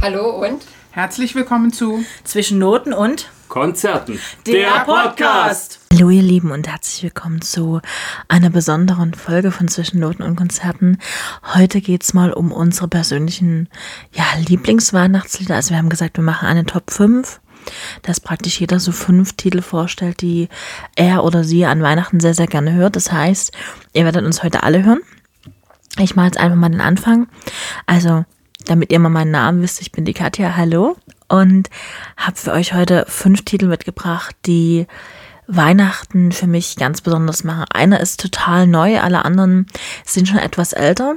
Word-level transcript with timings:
Hallo 0.00 0.30
und 0.30 0.64
Herzlich 0.92 1.34
willkommen 1.34 1.72
zu 1.72 2.04
Zwischen 2.22 2.58
Noten 2.58 2.92
und 2.92 3.30
Konzerten. 3.48 4.20
der 4.46 4.84
Podcast. 4.84 5.80
Hallo 5.92 6.10
ihr 6.10 6.22
Lieben 6.22 6.52
und 6.52 6.68
herzlich 6.68 7.02
willkommen 7.02 7.42
zu 7.42 7.80
einer 8.28 8.50
besonderen 8.50 9.14
Folge 9.14 9.50
von 9.50 9.66
Zwischennoten 9.66 10.24
und 10.24 10.36
Konzerten. 10.36 10.98
Heute 11.54 11.80
geht's 11.80 12.14
mal 12.14 12.32
um 12.32 12.52
unsere 12.52 12.86
persönlichen 12.86 13.68
ja, 14.12 14.24
Lieblingsweihnachtslieder. 14.46 15.56
Also 15.56 15.70
wir 15.70 15.78
haben 15.78 15.88
gesagt, 15.88 16.16
wir 16.16 16.24
machen 16.24 16.46
eine 16.46 16.64
Top 16.64 16.90
5, 16.90 17.40
dass 18.02 18.20
praktisch 18.20 18.60
jeder 18.60 18.78
so 18.78 18.92
fünf 18.92 19.32
Titel 19.34 19.62
vorstellt, 19.62 20.20
die 20.20 20.48
er 20.94 21.24
oder 21.24 21.42
sie 21.42 21.66
an 21.66 21.82
Weihnachten 21.82 22.20
sehr, 22.20 22.34
sehr 22.34 22.46
gerne 22.46 22.72
hört. 22.72 22.94
Das 22.94 23.10
heißt, 23.10 23.52
ihr 23.94 24.04
werdet 24.04 24.24
uns 24.24 24.44
heute 24.44 24.62
alle 24.62 24.84
hören. 24.84 25.00
Ich 25.98 26.14
mache 26.14 26.26
jetzt 26.26 26.38
einfach 26.38 26.56
mal 26.56 26.70
den 26.70 26.80
Anfang. 26.80 27.26
Also, 27.86 28.24
damit 28.66 28.92
ihr 28.92 28.98
mal 28.98 29.08
meinen 29.08 29.30
Namen 29.30 29.62
wisst, 29.62 29.80
ich 29.80 29.92
bin 29.92 30.04
die 30.04 30.14
Katja, 30.14 30.56
hallo. 30.56 30.96
Und 31.28 31.68
habe 32.16 32.36
für 32.36 32.52
euch 32.52 32.72
heute 32.72 33.04
fünf 33.08 33.44
Titel 33.44 33.66
mitgebracht, 33.66 34.34
die 34.46 34.86
Weihnachten 35.46 36.32
für 36.32 36.46
mich 36.46 36.76
ganz 36.76 37.00
besonders 37.00 37.44
machen. 37.44 37.64
Einer 37.72 38.00
ist 38.00 38.20
total 38.20 38.66
neu, 38.66 39.00
alle 39.00 39.24
anderen 39.24 39.66
sind 40.04 40.28
schon 40.28 40.38
etwas 40.38 40.72
älter. 40.72 41.14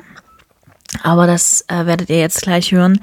Aber 1.03 1.27
das 1.27 1.65
äh, 1.67 1.85
werdet 1.85 2.09
ihr 2.09 2.19
jetzt 2.19 2.41
gleich 2.41 2.71
hören. 2.71 2.99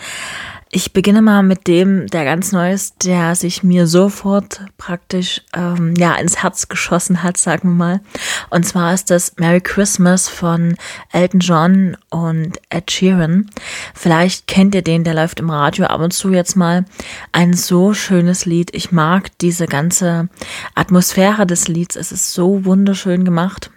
Ich 0.71 0.93
beginne 0.93 1.23
mal 1.23 1.43
mit 1.43 1.67
dem, 1.67 2.09
der 2.09 2.27
ganz 2.27 2.53
neu 2.53 2.75
ist, 2.75 3.07
der 3.07 3.35
sich 3.35 3.63
mir 3.63 3.87
sofort 3.87 4.61
praktisch 4.77 5.41
ähm, 5.57 5.95
ja 5.97 6.15
ins 6.17 6.43
Herz 6.43 6.69
geschossen 6.69 7.23
hat, 7.23 7.39
sagen 7.39 7.71
wir 7.71 7.75
mal. 7.75 8.01
Und 8.51 8.67
zwar 8.67 8.93
ist 8.93 9.11
das 9.11 9.33
Merry 9.39 9.63
Christmas 9.63 10.29
von 10.29 10.77
Elton 11.11 11.41
John 11.41 11.97
und 12.11 12.61
Ed 12.69 12.91
Sheeran. 12.91 13.49
Vielleicht 13.95 14.47
kennt 14.47 14.75
ihr 14.75 14.83
den, 14.83 15.05
der 15.05 15.15
läuft 15.15 15.41
im 15.41 15.49
Radio 15.49 15.87
ab 15.87 16.03
und 16.03 16.13
zu 16.13 16.33
jetzt 16.33 16.55
mal. 16.55 16.85
Ein 17.33 17.55
so 17.55 17.95
schönes 17.95 18.45
Lied. 18.45 18.75
Ich 18.75 18.93
mag 18.93 19.31
diese 19.39 19.67
ganze 19.67 20.29
Atmosphäre 20.75 21.47
des 21.47 21.69
Lieds. 21.69 21.97
Es 21.97 22.13
ist 22.13 22.35
so 22.35 22.67
wunderschön 22.67 23.25
gemacht. 23.25 23.71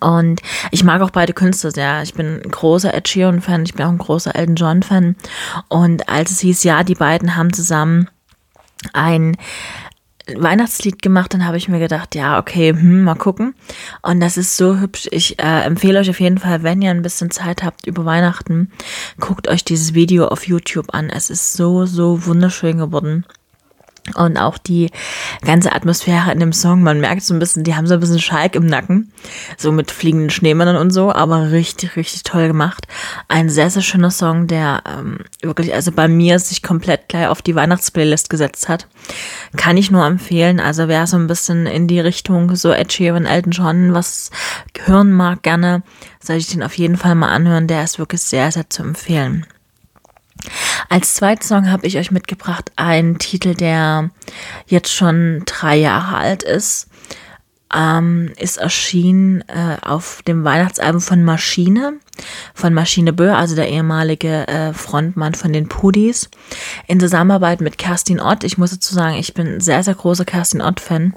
Und 0.00 0.40
ich 0.70 0.82
mag 0.82 1.02
auch 1.02 1.10
beide 1.10 1.34
Künstler 1.34 1.70
sehr. 1.70 2.02
Ich 2.02 2.14
bin 2.14 2.40
ein 2.42 2.50
großer 2.50 2.94
Ed 2.94 3.08
Sheeran-Fan, 3.08 3.64
ich 3.64 3.74
bin 3.74 3.84
auch 3.84 3.90
ein 3.90 3.98
großer 3.98 4.34
Elton 4.34 4.56
John-Fan. 4.56 5.16
Und 5.68 6.08
als 6.08 6.30
es 6.30 6.40
hieß, 6.40 6.64
ja, 6.64 6.84
die 6.84 6.94
beiden 6.94 7.36
haben 7.36 7.52
zusammen 7.52 8.08
ein 8.92 9.36
Weihnachtslied 10.26 11.02
gemacht, 11.02 11.34
dann 11.34 11.44
habe 11.44 11.58
ich 11.58 11.68
mir 11.68 11.78
gedacht, 11.78 12.14
ja, 12.14 12.38
okay, 12.38 12.70
hm, 12.70 13.04
mal 13.04 13.14
gucken. 13.14 13.54
Und 14.00 14.20
das 14.20 14.38
ist 14.38 14.56
so 14.56 14.78
hübsch. 14.78 15.06
Ich 15.10 15.38
äh, 15.38 15.62
empfehle 15.64 16.00
euch 16.00 16.08
auf 16.08 16.20
jeden 16.20 16.38
Fall, 16.38 16.62
wenn 16.62 16.80
ihr 16.80 16.90
ein 16.90 17.02
bisschen 17.02 17.30
Zeit 17.30 17.62
habt 17.62 17.86
über 17.86 18.06
Weihnachten, 18.06 18.70
guckt 19.20 19.48
euch 19.48 19.64
dieses 19.64 19.92
Video 19.92 20.28
auf 20.28 20.46
YouTube 20.46 20.94
an. 20.94 21.10
Es 21.10 21.28
ist 21.28 21.52
so, 21.52 21.84
so 21.84 22.24
wunderschön 22.24 22.78
geworden. 22.78 23.26
Und 24.16 24.36
auch 24.36 24.58
die 24.58 24.90
ganze 25.46 25.72
Atmosphäre 25.72 26.30
in 26.30 26.38
dem 26.38 26.52
Song, 26.52 26.82
man 26.82 27.00
merkt 27.00 27.22
so 27.22 27.32
ein 27.32 27.38
bisschen, 27.38 27.64
die 27.64 27.74
haben 27.74 27.86
so 27.86 27.94
ein 27.94 28.00
bisschen 28.00 28.20
Schalk 28.20 28.54
im 28.54 28.66
Nacken, 28.66 29.10
so 29.56 29.72
mit 29.72 29.90
fliegenden 29.90 30.28
Schneemännern 30.28 30.76
und 30.76 30.90
so, 30.90 31.10
aber 31.10 31.52
richtig, 31.52 31.96
richtig 31.96 32.22
toll 32.22 32.48
gemacht. 32.48 32.86
Ein 33.28 33.48
sehr, 33.48 33.70
sehr 33.70 33.80
schöner 33.80 34.10
Song, 34.10 34.46
der 34.46 34.82
ähm, 34.86 35.20
wirklich, 35.40 35.72
also 35.72 35.90
bei 35.90 36.06
mir 36.06 36.38
sich 36.38 36.62
komplett 36.62 37.08
gleich 37.08 37.28
auf 37.28 37.40
die 37.40 37.54
Weihnachtsplaylist 37.54 38.28
gesetzt 38.28 38.68
hat. 38.68 38.88
Kann 39.56 39.78
ich 39.78 39.90
nur 39.90 40.04
empfehlen, 40.04 40.60
also 40.60 40.86
wer 40.86 41.06
so 41.06 41.16
ein 41.16 41.26
bisschen 41.26 41.66
in 41.66 41.88
die 41.88 42.00
Richtung 42.00 42.54
so 42.56 42.72
Ed 42.72 42.92
Sheeran, 42.92 43.24
Elton 43.24 43.52
John 43.52 43.94
was 43.94 44.30
hören 44.84 45.12
mag, 45.12 45.42
gerne, 45.42 45.82
soll 46.20 46.36
ich 46.36 46.48
den 46.48 46.62
auf 46.62 46.76
jeden 46.76 46.98
Fall 46.98 47.14
mal 47.14 47.30
anhören, 47.30 47.68
der 47.68 47.82
ist 47.82 47.98
wirklich 47.98 48.20
sehr, 48.20 48.52
sehr 48.52 48.68
zu 48.68 48.82
empfehlen. 48.82 49.46
Als 50.88 51.14
zweiten 51.14 51.42
Song 51.42 51.70
habe 51.70 51.86
ich 51.86 51.98
euch 51.98 52.10
mitgebracht 52.10 52.70
einen 52.76 53.18
Titel, 53.18 53.54
der 53.54 54.10
jetzt 54.66 54.92
schon 54.92 55.42
drei 55.46 55.76
Jahre 55.76 56.16
alt 56.16 56.42
ist. 56.42 56.88
Ähm, 57.74 58.32
ist 58.38 58.58
erschienen 58.58 59.40
äh, 59.48 59.78
auf 59.82 60.22
dem 60.28 60.44
Weihnachtsalbum 60.44 61.00
von 61.00 61.24
Maschine, 61.24 61.94
von 62.54 62.72
Maschine 62.72 63.12
Böhr, 63.12 63.36
also 63.36 63.56
der 63.56 63.68
ehemalige 63.68 64.46
äh, 64.46 64.72
Frontmann 64.72 65.34
von 65.34 65.52
den 65.52 65.68
Pudis, 65.68 66.30
in 66.86 67.00
Zusammenarbeit 67.00 67.60
mit 67.60 67.76
Kerstin 67.76 68.20
Ott. 68.20 68.44
Ich 68.44 68.58
muss 68.58 68.70
dazu 68.70 68.94
sagen, 68.94 69.16
ich 69.16 69.34
bin 69.34 69.60
sehr, 69.60 69.82
sehr 69.82 69.94
großer 69.96 70.24
Kerstin 70.24 70.62
Ott-Fan. 70.62 71.14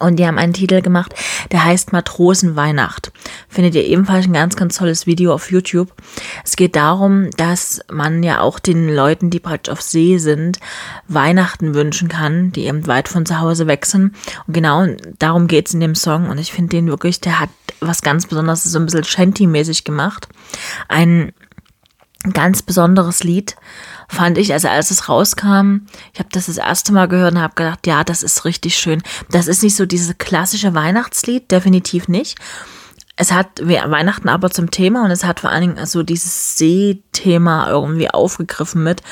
Und 0.00 0.16
die 0.16 0.26
haben 0.26 0.36
einen 0.36 0.52
Titel 0.52 0.82
gemacht, 0.82 1.14
der 1.52 1.64
heißt 1.64 1.92
Matrosenweihnacht. 1.92 3.12
Findet 3.48 3.76
ihr 3.76 3.84
ebenfalls 3.84 4.26
ein 4.26 4.32
ganz, 4.32 4.56
ganz 4.56 4.76
tolles 4.76 5.06
Video 5.06 5.32
auf 5.32 5.50
YouTube. 5.50 5.92
Es 6.44 6.56
geht 6.56 6.74
darum, 6.74 7.30
dass 7.36 7.80
man 7.90 8.22
ja 8.24 8.40
auch 8.40 8.58
den 8.58 8.92
Leuten, 8.92 9.30
die 9.30 9.38
praktisch 9.38 9.72
auf 9.72 9.80
See 9.80 10.18
sind, 10.18 10.58
Weihnachten 11.06 11.74
wünschen 11.74 12.08
kann, 12.08 12.50
die 12.50 12.66
eben 12.66 12.86
weit 12.88 13.08
von 13.08 13.26
zu 13.26 13.38
Hause 13.38 13.68
weg 13.68 13.86
sind. 13.86 14.14
Und 14.46 14.54
genau 14.54 14.86
darum 15.20 15.46
geht's 15.46 15.72
in 15.72 15.80
dem 15.80 15.94
Song. 15.94 16.28
Und 16.28 16.38
ich 16.38 16.52
finde 16.52 16.70
den 16.70 16.88
wirklich, 16.88 17.20
der 17.20 17.38
hat 17.38 17.50
was 17.80 18.02
ganz 18.02 18.26
Besonderes, 18.26 18.64
so 18.64 18.78
ein 18.78 18.86
bisschen 18.86 19.04
Shanty-mäßig 19.04 19.84
gemacht. 19.84 20.28
Ein 20.88 21.32
ganz 22.32 22.62
besonderes 22.62 23.24
Lied 23.24 23.56
fand 24.08 24.38
ich, 24.38 24.52
also 24.52 24.68
als 24.68 24.90
es 24.90 25.08
rauskam, 25.08 25.86
ich 26.12 26.18
habe 26.18 26.28
das 26.32 26.46
das 26.46 26.58
erste 26.58 26.92
Mal 26.92 27.08
gehört 27.08 27.34
und 27.34 27.40
habe 27.40 27.54
gedacht, 27.54 27.86
ja, 27.86 28.04
das 28.04 28.22
ist 28.22 28.44
richtig 28.44 28.76
schön. 28.76 29.02
Das 29.30 29.46
ist 29.48 29.62
nicht 29.62 29.76
so 29.76 29.86
dieses 29.86 30.16
klassische 30.18 30.74
Weihnachtslied, 30.74 31.50
definitiv 31.50 32.08
nicht. 32.08 32.38
Es 33.16 33.32
hat 33.32 33.60
Weihnachten 33.62 34.28
aber 34.28 34.50
zum 34.50 34.70
Thema 34.70 35.04
und 35.04 35.10
es 35.10 35.24
hat 35.24 35.40
vor 35.40 35.50
allen 35.50 35.74
Dingen 35.74 35.86
so 35.86 36.02
dieses 36.02 36.58
See-Thema 36.58 37.68
irgendwie 37.68 38.10
aufgegriffen 38.10 38.84
mit. 38.84 39.02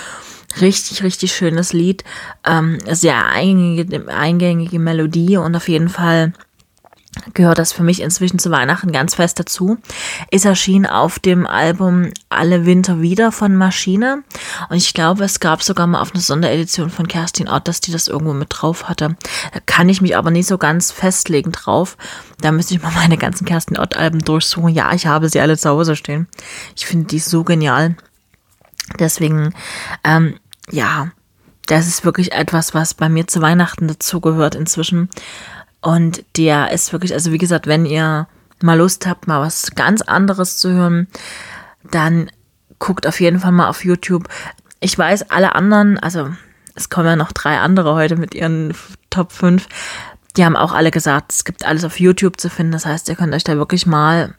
Richtig, 0.61 1.03
richtig 1.03 1.35
schönes 1.35 1.73
Lied. 1.73 2.05
Ähm, 2.47 2.79
sehr 2.89 3.27
eingängige, 3.27 4.09
eingängige 4.13 4.79
Melodie 4.79 5.39
und 5.39 5.57
auf 5.57 5.69
jeden 5.69 5.89
Fall 5.89 6.35
gehört 7.33 7.59
das 7.59 7.73
für 7.73 7.83
mich 7.83 8.01
inzwischen 8.01 8.39
zu 8.39 8.51
Weihnachten 8.51 8.93
ganz 8.93 9.15
fest 9.15 9.39
dazu. 9.39 9.79
Ist 10.31 10.45
erschienen 10.45 10.87
auf 10.87 11.19
dem 11.19 11.47
Album 11.47 12.11
Alle 12.29 12.67
Winter 12.67 13.01
wieder 13.01 13.33
von 13.33 13.57
Maschine. 13.57 14.23
Und 14.69 14.77
ich 14.77 14.95
glaube, 14.95 15.25
es 15.25 15.41
gab 15.41 15.63
sogar 15.63 15.87
mal 15.87 16.01
auf 16.01 16.13
eine 16.13 16.23
Sonderedition 16.23 16.91
von 16.91 17.09
Kerstin 17.09 17.49
Ott, 17.49 17.69
dass 17.69 17.81
die 17.81 17.93
das 17.93 18.09
irgendwo 18.09 18.33
mit 18.33 18.49
drauf 18.51 18.89
hatte. 18.89 19.17
Da 19.53 19.61
kann 19.67 19.89
ich 19.89 20.01
mich 20.01 20.17
aber 20.17 20.31
nicht 20.31 20.47
so 20.47 20.59
ganz 20.59 20.91
festlegen 20.91 21.53
drauf. 21.53 21.97
Da 22.41 22.53
müsste 22.53 22.75
ich 22.75 22.83
mal 22.83 22.93
meine 22.93 23.17
ganzen 23.17 23.45
Kerstin 23.45 23.79
Ott-Alben 23.79 24.21
durchsuchen. 24.21 24.75
Ja, 24.75 24.93
ich 24.93 25.07
habe 25.07 25.29
sie 25.29 25.41
alle 25.41 25.57
zu 25.57 25.71
Hause 25.71 25.97
stehen. 25.97 26.29
Ich 26.77 26.87
finde 26.87 27.07
die 27.07 27.19
so 27.19 27.45
genial. 27.45 27.97
Deswegen, 28.99 29.55
ähm, 30.05 30.39
ja, 30.71 31.11
das 31.67 31.87
ist 31.87 32.05
wirklich 32.05 32.33
etwas, 32.33 32.75
was 32.75 32.95
bei 32.95 33.09
mir 33.09 33.27
zu 33.27 33.41
Weihnachten 33.41 33.89
dazugehört 33.89 34.55
inzwischen. 34.55 35.09
Und 35.85 36.25
der 36.39 36.73
ist 36.73 36.93
wirklich, 36.93 37.13
also 37.13 37.31
wie 37.31 37.39
gesagt, 37.39 37.67
wenn 37.67 37.85
ihr 37.85 38.27
mal 38.63 38.79
Lust 38.79 39.07
habt, 39.07 39.29
mal 39.29 39.43
was 39.43 39.73
ganz 39.73 40.01
anderes 40.01 40.57
zu 40.57 40.73
hören, 40.73 41.09
dann 41.83 42.31
guckt 42.79 43.07
auf 43.07 43.21
jeden 43.21 43.39
Fall 43.39 43.53
mal 43.53 43.69
auf 43.69 43.85
YouTube. 43.85 44.27
Ich 44.81 44.97
weiß, 44.97 45.31
alle 45.31 45.55
anderen, 45.55 45.99
also 45.99 46.31
es 46.75 46.89
kommen 46.89 47.09
ja 47.09 47.17
noch 47.17 47.33
drei 47.33 47.59
andere 47.59 47.95
heute 47.95 48.17
mit 48.17 48.35
ihren 48.35 48.73
Top 49.11 49.31
5, 49.31 49.69
die 50.39 50.47
haben 50.47 50.57
auch 50.57 50.73
alle 50.73 50.91
gesagt, 50.91 51.35
es 51.35 51.45
gibt 51.45 51.67
alles 51.67 51.85
auf 51.85 52.01
YouTube 52.01 52.41
zu 52.41 52.49
finden. 52.49 52.73
Das 52.73 52.87
heißt, 52.87 53.11
ihr 53.11 53.15
könnt 53.15 53.35
euch 53.35 53.45
da 53.45 53.59
wirklich 53.59 53.87
mal, 53.87 54.33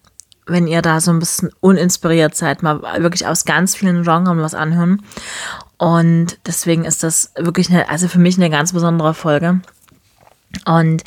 wenn 0.48 0.66
ihr 0.66 0.82
da 0.82 1.00
so 1.00 1.12
ein 1.12 1.20
bisschen 1.20 1.52
uninspiriert 1.60 2.36
seid, 2.36 2.64
mal 2.64 2.82
wirklich 3.04 3.28
aus 3.28 3.46
ganz 3.46 3.76
vielen 3.76 4.02
Genres 4.02 4.38
was 4.38 4.56
anhören. 4.56 5.04
Und 5.78 6.40
deswegen 6.48 6.86
ist 6.86 7.04
das 7.04 7.34
wirklich 7.38 7.70
eine, 7.70 7.88
also 7.88 8.08
für 8.08 8.18
mich 8.20 8.36
eine 8.38 8.50
ganz 8.50 8.74
besondere 8.74 9.14
Folge. 9.14 9.62
Und 10.66 11.04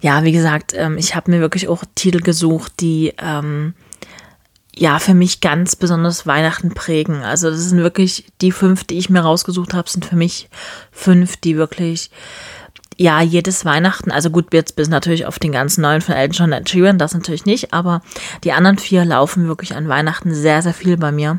ja, 0.00 0.24
wie 0.24 0.32
gesagt, 0.32 0.72
ähm, 0.74 0.98
ich 0.98 1.14
habe 1.14 1.30
mir 1.30 1.40
wirklich 1.40 1.68
auch 1.68 1.84
Titel 1.94 2.20
gesucht, 2.20 2.72
die 2.80 3.14
ähm, 3.18 3.74
ja 4.74 4.98
für 4.98 5.14
mich 5.14 5.40
ganz 5.40 5.76
besonders 5.76 6.26
Weihnachten 6.26 6.70
prägen. 6.74 7.22
Also 7.22 7.50
das 7.50 7.60
sind 7.60 7.78
wirklich 7.78 8.26
die 8.40 8.52
fünf, 8.52 8.84
die 8.84 8.98
ich 8.98 9.10
mir 9.10 9.20
rausgesucht 9.20 9.74
habe, 9.74 9.90
sind 9.90 10.04
für 10.04 10.16
mich 10.16 10.48
fünf, 10.92 11.36
die 11.36 11.56
wirklich 11.56 12.10
ja, 13.00 13.22
jedes 13.22 13.64
Weihnachten, 13.64 14.10
also 14.10 14.28
gut, 14.28 14.52
jetzt 14.52 14.74
bis 14.74 14.88
natürlich 14.88 15.24
auf 15.24 15.38
den 15.38 15.52
ganzen 15.52 15.82
neuen 15.82 16.00
von 16.00 16.16
Elton 16.16 16.50
John 16.50 16.52
und 16.52 16.68
Sheeran, 16.68 16.98
das 16.98 17.14
natürlich 17.14 17.46
nicht, 17.46 17.72
aber 17.72 18.02
die 18.42 18.50
anderen 18.50 18.76
vier 18.76 19.04
laufen 19.04 19.46
wirklich 19.46 19.76
an 19.76 19.88
Weihnachten 19.88 20.34
sehr, 20.34 20.62
sehr 20.62 20.74
viel 20.74 20.96
bei 20.96 21.12
mir. 21.12 21.38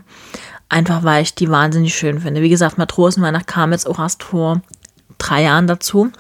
Einfach 0.69 1.04
weil 1.04 1.24
ich 1.24 1.36
die 1.36 1.50
wahnsinnig 1.50 1.94
schön 1.94 2.22
finde. 2.22 2.42
Wie 2.42 2.50
gesagt, 2.50 2.78
Matrosenweihnacht 2.78 3.48
kam 3.48 3.74
jetzt 3.74 3.88
auch 3.88 4.00
erst 4.00 4.24
vor 4.24 4.62
drei 5.18 5.44
Jahren 5.44 5.68
dazu 5.68 6.12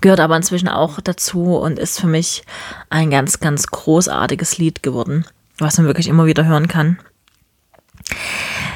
gehört 0.00 0.20
aber 0.20 0.36
inzwischen 0.36 0.68
auch 0.68 1.00
dazu 1.00 1.56
und 1.56 1.78
ist 1.78 2.00
für 2.00 2.06
mich 2.06 2.44
ein 2.90 3.10
ganz, 3.10 3.40
ganz 3.40 3.66
großartiges 3.66 4.58
Lied 4.58 4.82
geworden, 4.82 5.26
was 5.58 5.78
man 5.78 5.86
wirklich 5.86 6.08
immer 6.08 6.26
wieder 6.26 6.44
hören 6.44 6.68
kann. 6.68 6.98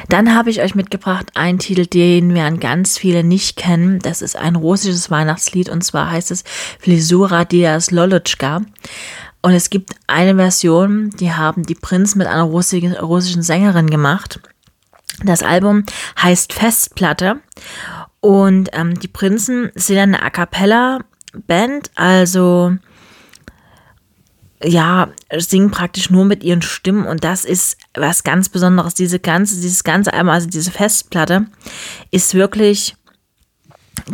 Dann 0.09 0.35
habe 0.35 0.49
ich 0.49 0.63
euch 0.63 0.75
mitgebracht 0.75 1.33
einen 1.35 1.59
Titel, 1.59 1.85
den 1.85 2.33
werden 2.33 2.61
ganz 2.61 2.97
viele 2.97 3.23
nicht 3.23 3.57
kennen. 3.57 3.99
Das 3.99 4.23
ist 4.23 4.37
ein 4.37 4.57
russisches 4.57 5.11
Weihnachtslied 5.11 5.69
und 5.69 5.85
zwar 5.85 6.11
heißt 6.11 6.31
es 6.31 6.45
Flisura 6.79 7.45
Dias 7.45 7.91
Lolotschka. 7.91 8.63
Und 9.43 9.53
es 9.53 9.71
gibt 9.71 9.91
eine 10.07 10.35
Version, 10.35 11.11
die 11.11 11.33
haben 11.33 11.65
die 11.65 11.75
Prinz 11.75 12.15
mit 12.15 12.27
einer 12.27 12.45
russischen 12.45 13.43
Sängerin 13.43 13.89
gemacht. 13.91 14.41
Das 15.23 15.43
Album 15.43 15.85
heißt 16.21 16.53
Festplatte 16.53 17.41
und 18.21 18.71
ähm, 18.73 18.99
die 18.99 19.09
Prinzen 19.09 19.71
sind 19.75 19.99
eine 19.99 20.23
A 20.23 20.31
cappella 20.31 21.01
Band, 21.47 21.91
also 21.95 22.77
ja, 24.63 25.09
singen 25.37 25.71
praktisch 25.71 26.11
nur 26.11 26.25
mit 26.25 26.43
ihren 26.43 26.63
Stimmen 26.63 27.07
und 27.07 27.23
das 27.23 27.45
ist 27.45 27.79
was 27.95 28.25
ganz 28.25 28.49
Besonderes. 28.49 28.95
Diese 28.95 29.21
ganze, 29.21 29.57
dieses 29.57 29.85
ganze 29.85 30.13
Album, 30.13 30.31
also 30.31 30.49
diese 30.49 30.73
Festplatte, 30.73 31.47
ist 32.11 32.35
wirklich 32.35 32.97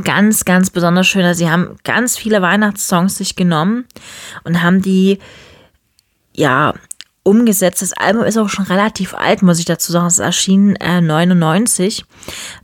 ganz, 0.03 0.45
ganz 0.45 0.71
besonders 0.71 1.07
schön. 1.07 1.25
Also 1.25 1.39
sie 1.39 1.50
haben 1.50 1.77
ganz 1.85 2.17
viele 2.17 2.43
Weihnachtssongs 2.43 3.17
sich 3.17 3.37
genommen 3.37 3.87
und 4.45 4.62
haben 4.62 4.83
die, 4.83 5.19
ja, 6.35 6.75
umgesetzt. 7.23 7.81
Das 7.81 7.95
Album 7.95 8.25
ist 8.25 8.37
auch 8.37 8.50
schon 8.50 8.67
relativ 8.67 9.15
alt, 9.15 9.43
muss 9.43 9.59
ich 9.59 9.65
dazu 9.65 9.93
sagen. 9.93 10.07
Es 10.07 10.19
erschien 10.19 10.77
äh, 10.77 11.00
99 11.00 12.05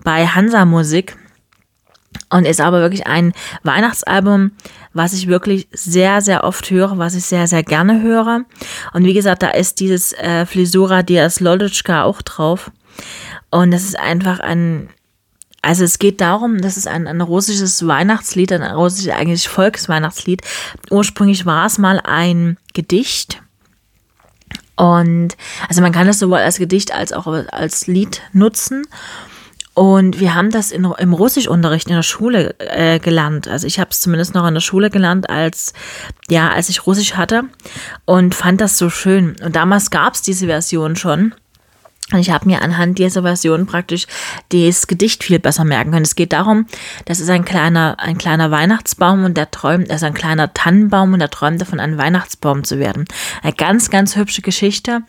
bei 0.05 0.27
Hansa 0.27 0.67
Musik 0.67 1.17
und 2.31 2.47
ist 2.47 2.61
aber 2.61 2.81
wirklich 2.81 3.07
ein 3.07 3.33
Weihnachtsalbum, 3.63 4.53
was 4.93 5.13
ich 5.13 5.27
wirklich 5.27 5.69
sehr, 5.73 6.21
sehr 6.21 6.45
oft 6.45 6.71
höre, 6.71 6.99
was 6.99 7.15
ich 7.15 7.25
sehr, 7.25 7.47
sehr 7.47 7.63
gerne 7.63 8.03
höre. 8.03 8.45
Und 8.93 9.05
wie 9.05 9.15
gesagt, 9.15 9.43
da 9.43 9.51
ist 9.51 9.81
dieses 9.81 10.13
äh, 10.15 10.47
Flisura 10.47 11.03
Dias 11.03 11.41
Lolitschka 11.41 12.05
auch 12.05 12.23
drauf. 12.23 12.71
Und 13.51 13.73
das 13.73 13.83
ist 13.83 13.99
einfach 13.99 14.41
ein, 14.41 14.89
also 15.63 15.85
es 15.85 15.99
geht 15.99 16.21
darum, 16.21 16.61
das 16.61 16.77
ist 16.77 16.87
ein, 16.87 17.07
ein 17.07 17.21
russisches 17.21 17.87
Weihnachtslied, 17.87 18.53
ein 18.53 18.63
russisches 18.63 19.13
eigentlich 19.13 19.49
Volksweihnachtslied. 19.49 20.43
Ursprünglich 20.91 21.47
war 21.47 21.67
es 21.67 21.79
mal 21.79 22.01
ein 22.03 22.57
Gedicht. 22.75 23.43
Und 24.77 25.37
also 25.69 25.83
man 25.83 25.93
kann 25.93 26.09
es 26.09 26.19
sowohl 26.19 26.39
als 26.39 26.57
Gedicht 26.57 26.95
als 26.95 27.13
auch 27.13 27.27
als 27.27 27.87
Lied 27.87 28.23
nutzen. 28.33 28.87
Und 29.81 30.21
wir 30.21 30.35
haben 30.35 30.51
das 30.51 30.73
in, 30.73 30.85
im 30.85 31.15
Russischunterricht 31.15 31.89
in 31.89 31.95
der 31.95 32.03
Schule 32.03 32.55
äh, 32.59 32.99
gelernt. 32.99 33.49
Also 33.49 33.67
ich 33.67 33.81
habe 33.81 33.89
es 33.89 34.03
zumindest 34.03 34.35
noch 34.35 34.47
in 34.47 34.53
der 34.53 34.61
Schule 34.61 34.91
gelernt, 34.91 35.31
als 35.31 35.73
ja, 36.29 36.51
als 36.51 36.69
ich 36.69 36.87
Russisch 36.87 37.15
hatte 37.15 37.45
und 38.05 38.35
fand 38.35 38.61
das 38.61 38.77
so 38.77 38.91
schön. 38.91 39.37
Und 39.43 39.57
damals 39.57 39.91
gab 39.91 40.13
es 40.13 40.21
diese 40.21 40.45
Version 40.45 40.97
schon. 40.97 41.35
Und 42.13 42.19
ich 42.19 42.31
habe 42.31 42.47
mir 42.47 42.61
anhand 42.61 42.99
dieser 42.99 43.23
Version 43.23 43.65
praktisch 43.65 44.07
das 44.51 44.87
Gedicht 44.87 45.25
viel 45.25 45.39
besser 45.39 45.65
merken 45.65 45.93
können. 45.93 46.05
Es 46.05 46.15
geht 46.15 46.35
darum, 46.35 46.67
das 47.07 47.19
ist 47.21 47.31
ein 47.31 47.47
kleiner, 47.47 47.97
ein 48.01 48.19
kleiner 48.19 48.51
Weihnachtsbaum 48.51 49.25
und 49.25 49.39
der 49.39 49.51
träumt, 49.51 49.91
also 49.91 50.05
ein 50.05 50.15
kleiner 50.15 50.53
Tannenbaum 50.53 51.15
und 51.15 51.21
der 51.21 51.31
träumt 51.31 51.59
davon, 51.59 51.81
ein 51.81 51.97
Weihnachtsbaum 51.97 52.65
zu 52.65 52.79
werden. 52.79 53.07
Eine 53.43 53.55
ganz, 53.55 53.89
ganz 53.89 54.15
hübsche 54.15 54.43
Geschichte. 54.43 55.05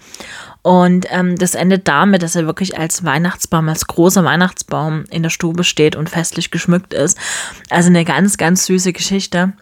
Und 0.64 1.08
ähm, 1.10 1.38
das 1.38 1.56
endet 1.56 1.88
damit, 1.88 2.22
dass 2.22 2.36
er 2.36 2.46
wirklich 2.46 2.78
als 2.78 3.04
Weihnachtsbaum, 3.04 3.68
als 3.68 3.88
großer 3.88 4.24
Weihnachtsbaum 4.24 5.06
in 5.10 5.24
der 5.24 5.32
Stube 5.32 5.64
steht 5.64 5.96
und 5.96 6.10
festlich 6.10 6.52
geschmückt 6.52 6.94
ist. 6.94 7.18
Also 7.70 7.90
eine 7.90 8.06
ganz, 8.06 8.38
ganz 8.38 8.66
süße 8.66 8.94
Geschichte. 8.94 9.54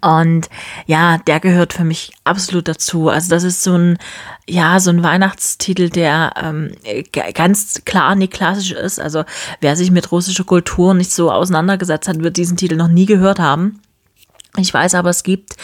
Und 0.00 0.48
ja, 0.86 1.18
der 1.18 1.38
gehört 1.38 1.72
für 1.72 1.84
mich 1.84 2.12
absolut 2.24 2.66
dazu. 2.66 3.08
Also 3.08 3.30
das 3.30 3.44
ist 3.44 3.62
so 3.62 3.76
ein, 3.76 3.98
ja, 4.48 4.80
so 4.80 4.90
ein 4.90 5.02
Weihnachtstitel, 5.02 5.90
der 5.90 6.32
ähm, 6.36 6.72
ganz 7.34 7.82
klar 7.84 8.14
nicht 8.16 8.32
klassisch 8.32 8.72
ist. 8.72 9.00
Also 9.00 9.24
wer 9.60 9.76
sich 9.76 9.90
mit 9.90 10.10
russischer 10.10 10.44
Kultur 10.44 10.94
nicht 10.94 11.12
so 11.12 11.30
auseinandergesetzt 11.30 12.08
hat, 12.08 12.20
wird 12.20 12.36
diesen 12.36 12.56
Titel 12.56 12.76
noch 12.76 12.88
nie 12.88 13.06
gehört 13.06 13.38
haben. 13.38 13.80
Ich 14.56 14.72
weiß 14.72 14.94
aber, 14.94 15.10
es 15.10 15.22
gibt 15.22 15.56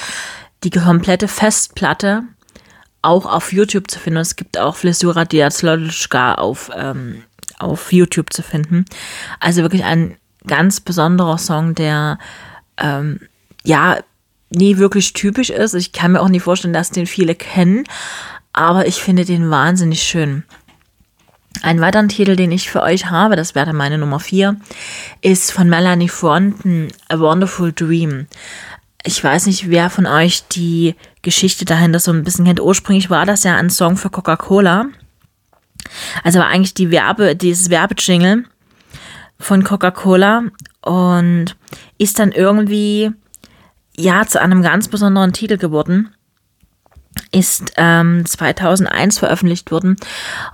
die 0.62 0.70
komplette 0.70 1.26
Festplatte 1.26 2.22
auch 3.02 3.26
auf 3.26 3.52
YouTube 3.52 3.90
zu 3.90 3.98
finden. 3.98 4.20
es 4.20 4.36
gibt 4.36 4.58
auch 4.58 4.76
Flesura 4.76 5.24
Diazlotschka 5.24 6.34
auf, 6.34 6.70
ähm, 6.74 7.24
auf 7.58 7.92
YouTube 7.92 8.32
zu 8.32 8.42
finden. 8.42 8.84
Also 9.40 9.62
wirklich 9.62 9.84
ein 9.84 10.16
ganz 10.46 10.80
besonderer 10.80 11.38
Song, 11.38 11.74
der 11.74 12.18
ähm, 12.78 13.20
ja 13.64 13.98
nie 14.50 14.78
wirklich 14.78 15.12
typisch 15.12 15.50
ist. 15.50 15.74
Ich 15.74 15.92
kann 15.92 16.12
mir 16.12 16.20
auch 16.20 16.28
nie 16.28 16.40
vorstellen, 16.40 16.74
dass 16.74 16.90
den 16.90 17.06
viele 17.06 17.34
kennen, 17.34 17.84
aber 18.52 18.86
ich 18.86 19.02
finde 19.02 19.24
den 19.24 19.50
wahnsinnig 19.50 20.02
schön. 20.02 20.44
Ein 21.62 21.80
weiterer 21.80 22.08
Titel, 22.08 22.36
den 22.36 22.50
ich 22.50 22.70
für 22.70 22.82
euch 22.82 23.10
habe, 23.10 23.36
das 23.36 23.54
wäre 23.54 23.72
meine 23.72 23.98
Nummer 23.98 24.20
4, 24.20 24.56
ist 25.20 25.52
von 25.52 25.68
Melanie 25.68 26.08
Thornton, 26.08 26.88
A 27.08 27.18
Wonderful 27.18 27.72
Dream. 27.72 28.26
Ich 29.04 29.22
weiß 29.22 29.46
nicht, 29.46 29.68
wer 29.68 29.90
von 29.90 30.06
euch 30.06 30.46
die 30.48 30.94
Geschichte 31.22 31.64
dahinter 31.64 32.00
so 32.00 32.12
ein 32.12 32.24
bisschen 32.24 32.44
kennt. 32.44 32.60
Ursprünglich 32.60 33.10
war 33.10 33.26
das 33.26 33.44
ja 33.44 33.56
ein 33.56 33.70
Song 33.70 33.96
für 33.96 34.10
Coca-Cola. 34.10 34.86
Also 36.22 36.38
war 36.38 36.48
eigentlich 36.48 36.74
die 36.74 36.90
Werbe, 36.90 37.36
dieses 37.36 37.70
Werbejingle 37.70 38.44
von 39.38 39.64
Coca-Cola 39.64 40.44
und 40.82 41.56
ist 41.98 42.18
dann 42.18 42.32
irgendwie 42.32 43.10
ja 43.96 44.26
zu 44.26 44.40
einem 44.40 44.62
ganz 44.62 44.88
besonderen 44.88 45.32
Titel 45.32 45.56
geworden. 45.56 46.14
Ist 47.30 47.72
ähm, 47.76 48.24
2001 48.24 49.18
veröffentlicht 49.18 49.70
worden 49.70 49.96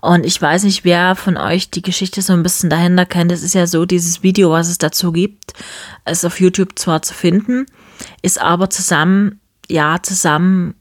und 0.01 0.27
ich 0.27 0.43
weiß 0.43 0.65
nicht, 0.65 0.85
wer 0.85 1.15
von 1.15 1.37
euch 1.37 1.71
die 1.71 1.83
Geschichte 1.83 2.21
so 2.21 2.33
ein 2.33 2.43
bisschen 2.43 2.69
dahinter 2.69 3.07
kennt. 3.07 3.31
Es 3.31 3.45
ist 3.45 3.55
ja 3.55 3.69
so, 3.69 3.85
dieses 3.85 4.25
Video, 4.25 4.51
was 4.51 4.69
es 4.69 4.79
dazu 4.79 5.13
gibt, 5.13 5.53
ist 6.05 6.25
auf 6.25 6.41
YouTube 6.41 6.77
zwar 6.77 7.03
zu 7.03 7.15
finden, 7.15 7.67
ist 8.23 8.41
aber 8.41 8.71
zusammen, 8.71 9.38
ja, 9.69 9.99
zusammen 10.03 10.75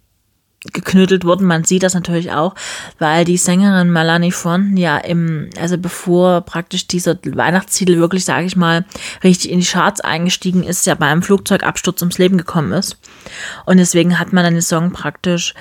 geknüttelt 0.74 1.24
worden. 1.24 1.46
Man 1.46 1.64
sieht 1.64 1.84
das 1.84 1.94
natürlich 1.94 2.32
auch, 2.32 2.56
weil 3.00 3.26
die 3.26 3.38
Sängerin 3.38 3.92
Melanie 3.92 4.32
Fonten 4.32 4.78
ja 4.78 4.98
im, 4.98 5.50
also 5.60 5.78
bevor 5.78 6.42
praktisch 6.42 6.88
dieser 6.88 7.18
Weihnachtstitel 7.24 7.98
wirklich, 7.98 8.26
sage 8.26 8.46
ich 8.46 8.56
mal, 8.56 8.86
richtig 9.24 9.52
in 9.52 9.60
die 9.60 9.66
Charts 9.66 10.02
eingestiegen 10.02 10.64
ist, 10.64 10.86
ja 10.86 10.96
bei 10.96 11.08
einem 11.08 11.22
Flugzeugabsturz 11.22 12.02
ums 12.02 12.18
Leben 12.18 12.38
gekommen 12.38 12.72
ist. 12.74 12.98
Und 13.66 13.78
deswegen 13.78 14.20
hat 14.20 14.34
man 14.34 14.44
dann 14.44 14.54
den 14.54 14.62
Song 14.62 14.92
praktisch 14.92 15.54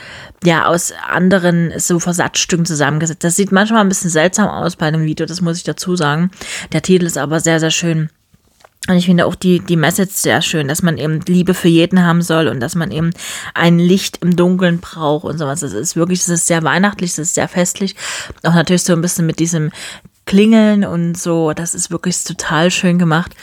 ja 0.45 0.67
aus 0.67 0.93
anderen 1.09 1.73
so 1.79 1.99
Versatzstücken 1.99 2.67
zusammengesetzt. 2.67 3.25
Das 3.25 3.37
sieht 3.37 3.53
manchmal 3.53 3.83
ein 3.83 3.89
bisschen 3.89 4.11
seltsam 4.11 4.49
aus 4.49 4.77
bei 4.77 4.87
einem 4.87 5.05
Video, 5.05 5.27
das 5.27 5.41
muss 5.41 5.59
ich 5.59 5.65
dazu 5.65 5.97
sagen. 5.97 6.31
Der 6.73 6.83
Titel 6.83 7.07
ist 7.07 7.19
aber 7.19 7.41
sehr, 7.41 7.61
sehr 7.61 7.71
schön. 7.71 8.11
Und 8.89 8.97
ich 8.97 9.07
finde 9.07 9.27
auch 9.27 9.35
die, 9.35 9.61
die 9.61 9.77
Message 9.77 10.15
sehr 10.15 10.43
schön, 10.43 10.69
dass 10.69 10.83
man 10.83 10.97
eben 10.97 11.21
Liebe 11.27 11.55
für 11.55 11.69
jeden 11.69 12.05
haben 12.05 12.23
soll 12.23 12.47
und 12.49 12.61
dass 12.61 12.75
man 12.75 12.91
eben 12.91 13.11
ein 13.55 13.79
Licht 13.79 14.19
im 14.23 14.37
Dunkeln 14.37 14.79
braucht 14.79 15.25
und 15.25 15.39
sowas. 15.39 15.61
Das 15.61 15.73
ist 15.73 15.97
wirklich, 15.97 16.21
das 16.21 16.29
ist 16.29 16.47
sehr 16.47 16.63
weihnachtlich, 16.63 17.11
das 17.11 17.29
ist 17.29 17.35
sehr 17.35 17.49
festlich. 17.49 17.97
Auch 18.45 18.55
natürlich 18.55 18.85
so 18.85 18.93
ein 18.93 19.03
bisschen 19.03 19.27
mit 19.27 19.41
diesem 19.41 19.73
Klingeln 20.25 20.85
und 20.85 21.19
so. 21.19 21.53
Das 21.53 21.75
ist 21.75 21.91
wirklich 21.91 22.23
total 22.23 22.71
schön 22.71 22.99
gemacht. 22.99 23.35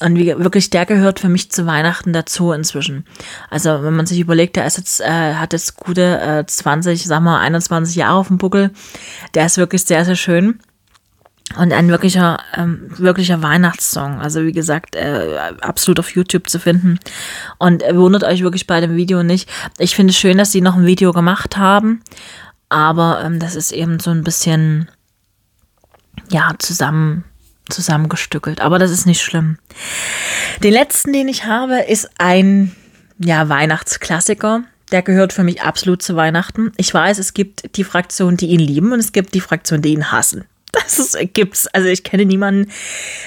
Und 0.00 0.16
wie, 0.16 0.28
wirklich, 0.38 0.70
der 0.70 0.86
gehört 0.86 1.20
für 1.20 1.28
mich 1.28 1.50
zu 1.50 1.66
Weihnachten 1.66 2.12
dazu 2.12 2.52
inzwischen. 2.52 3.04
Also, 3.50 3.82
wenn 3.82 3.94
man 3.94 4.06
sich 4.06 4.18
überlegt, 4.18 4.56
der 4.56 4.66
ist 4.66 4.78
jetzt, 4.78 5.00
äh, 5.00 5.34
hat 5.34 5.52
jetzt 5.52 5.76
gute 5.76 6.20
äh, 6.20 6.46
20, 6.46 7.04
sagen 7.04 7.24
wir 7.24 7.38
21 7.38 7.96
Jahre 7.96 8.16
auf 8.16 8.28
dem 8.28 8.38
Buckel. 8.38 8.70
Der 9.34 9.46
ist 9.46 9.58
wirklich 9.58 9.84
sehr, 9.84 10.04
sehr 10.06 10.16
schön. 10.16 10.58
Und 11.56 11.72
ein 11.72 11.88
wirklicher, 11.88 12.38
ähm, 12.56 12.86
wirklicher 12.96 13.42
Weihnachtssong. 13.42 14.20
Also 14.20 14.44
wie 14.44 14.52
gesagt, 14.52 14.94
äh, 14.94 15.36
absolut 15.60 15.98
auf 15.98 16.14
YouTube 16.14 16.48
zu 16.48 16.60
finden. 16.60 17.00
Und 17.58 17.82
wundert 17.92 18.22
euch 18.22 18.42
wirklich 18.42 18.68
bei 18.68 18.80
dem 18.80 18.94
Video 18.94 19.22
nicht. 19.22 19.50
Ich 19.78 19.96
finde 19.96 20.12
es 20.12 20.18
schön, 20.18 20.38
dass 20.38 20.52
sie 20.52 20.60
noch 20.60 20.76
ein 20.76 20.86
Video 20.86 21.12
gemacht 21.12 21.56
haben. 21.56 22.02
Aber 22.68 23.20
ähm, 23.24 23.40
das 23.40 23.56
ist 23.56 23.72
eben 23.72 23.98
so 23.98 24.10
ein 24.10 24.22
bisschen, 24.22 24.88
ja, 26.30 26.54
zusammen, 26.60 27.24
zusammengestückelt. 27.68 28.60
Aber 28.60 28.78
das 28.78 28.92
ist 28.92 29.06
nicht 29.06 29.20
schlimm. 29.20 29.58
Den 30.62 30.72
letzten, 30.72 31.12
den 31.12 31.26
ich 31.26 31.46
habe, 31.46 31.80
ist 31.80 32.10
ein, 32.18 32.76
ja, 33.18 33.48
Weihnachtsklassiker. 33.48 34.62
Der 34.92 35.02
gehört 35.02 35.32
für 35.32 35.42
mich 35.42 35.62
absolut 35.62 36.00
zu 36.02 36.14
Weihnachten. 36.14 36.72
Ich 36.76 36.94
weiß, 36.94 37.18
es 37.18 37.34
gibt 37.34 37.76
die 37.76 37.84
Fraktion, 37.84 38.36
die 38.36 38.46
ihn 38.46 38.60
lieben 38.60 38.92
und 38.92 39.00
es 39.00 39.12
gibt 39.12 39.34
die 39.34 39.40
Fraktion, 39.40 39.82
die 39.82 39.92
ihn 39.92 40.12
hassen. 40.12 40.44
Das 40.72 40.98
ist, 40.98 41.16
gibt's. 41.34 41.66
Also 41.68 41.88
ich 41.88 42.04
kenne 42.04 42.24
niemanden, 42.24 42.70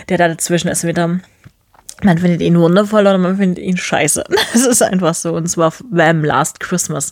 der 0.09 0.17
da 0.17 0.27
dazwischen 0.27 0.69
ist. 0.69 0.85
Wieder, 0.85 1.19
man 2.03 2.17
findet 2.17 2.41
ihn 2.41 2.59
wundervoll 2.59 3.01
oder 3.01 3.17
man 3.17 3.38
findet 3.38 3.63
ihn 3.63 3.77
scheiße. 3.77 4.23
Das 4.53 4.67
ist 4.67 4.83
einfach 4.83 5.15
so. 5.15 5.33
Und 5.33 5.47
zwar 5.47 5.73
Wham! 5.89 6.23
Last 6.23 6.59
Christmas. 6.59 7.12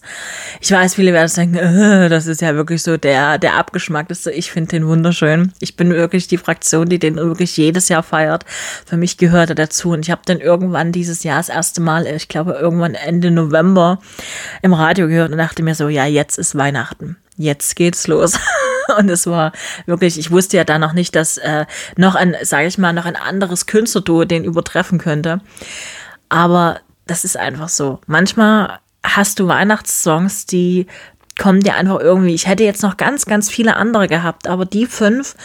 Ich 0.60 0.72
weiß, 0.72 0.94
viele 0.96 1.12
werden 1.12 1.32
denken, 1.36 1.56
äh, 1.56 2.08
das 2.08 2.28
ist 2.28 2.42
ja 2.42 2.56
wirklich 2.56 2.84
so 2.84 2.98
der, 2.98 3.40
der 3.40 3.56
abgeschmackteste. 3.56 4.32
Ich 4.32 4.52
finde 4.52 4.70
den 4.70 4.88
wunderschön. 4.88 5.54
Ich 5.60 5.76
bin 5.76 5.92
wirklich 5.92 6.28
die 6.28 6.38
Fraktion, 6.38 6.88
die 6.88 7.00
den 7.00 7.16
wirklich 7.16 7.58
jedes 7.58 7.90
Jahr 7.90 8.04
feiert. 8.04 8.46
Für 8.86 8.98
mich 8.98 9.18
gehört 9.18 9.50
er 9.50 9.56
dazu. 9.56 9.92
Und 9.92 10.06
ich 10.06 10.12
habe 10.12 10.22
den 10.28 10.40
irgendwann 10.40 10.92
dieses 10.92 11.24
Jahr 11.24 11.38
das 11.38 11.50
erste 11.50 11.82
Mal, 11.82 12.06
ich 12.06 12.28
glaube 12.28 12.54
irgendwann 12.54 12.94
Ende 12.94 13.32
November 13.32 14.00
im 14.62 14.74
Radio 14.74 15.08
gehört 15.08 15.32
und 15.32 15.38
dachte 15.38 15.64
mir 15.64 15.76
so, 15.76 15.90
ja, 15.90 16.06
jetzt 16.06 16.38
ist 16.38 16.56
Weihnachten. 16.56 17.18
Jetzt 17.38 17.76
geht's 17.76 18.08
los. 18.08 18.34
Und 18.98 19.10
es 19.10 19.28
war 19.28 19.52
wirklich, 19.86 20.20
ich 20.20 20.32
wusste 20.32 20.58
ja 20.58 20.64
da 20.64 20.80
noch 20.80 20.94
nicht, 20.94 21.16
dass 21.16 21.38
äh, 21.38 21.66
noch 21.98 22.16
ein, 22.16 22.36
sage 22.44 22.68
ich 22.68 22.78
mal, 22.78 22.94
noch 22.94 23.06
ein 23.06 23.16
anderes 23.16 23.66
Künstlerduo 23.66 24.26
den 24.26 24.44
übertreffen 24.44 25.00
könnte. 25.00 25.42
Aber 26.30 26.80
das 27.08 27.26
ist 27.26 27.38
einfach 27.38 27.70
so. 27.70 28.00
Manchmal 28.08 28.80
hast 29.04 29.40
du 29.40 29.48
Weihnachtssongs, 29.48 30.46
die 30.46 30.88
kommen 31.40 31.62
dir 31.62 31.76
einfach 31.76 32.00
irgendwie. 32.00 32.36
Ich 32.36 32.48
hätte 32.48 32.64
jetzt 32.64 32.84
noch 32.84 32.98
ganz, 32.98 33.26
ganz 33.26 33.50
viele 33.50 33.76
andere 33.76 34.08
gehabt, 34.08 34.48
aber 34.48 34.66
die 34.66 34.86
fünf, 34.86 35.36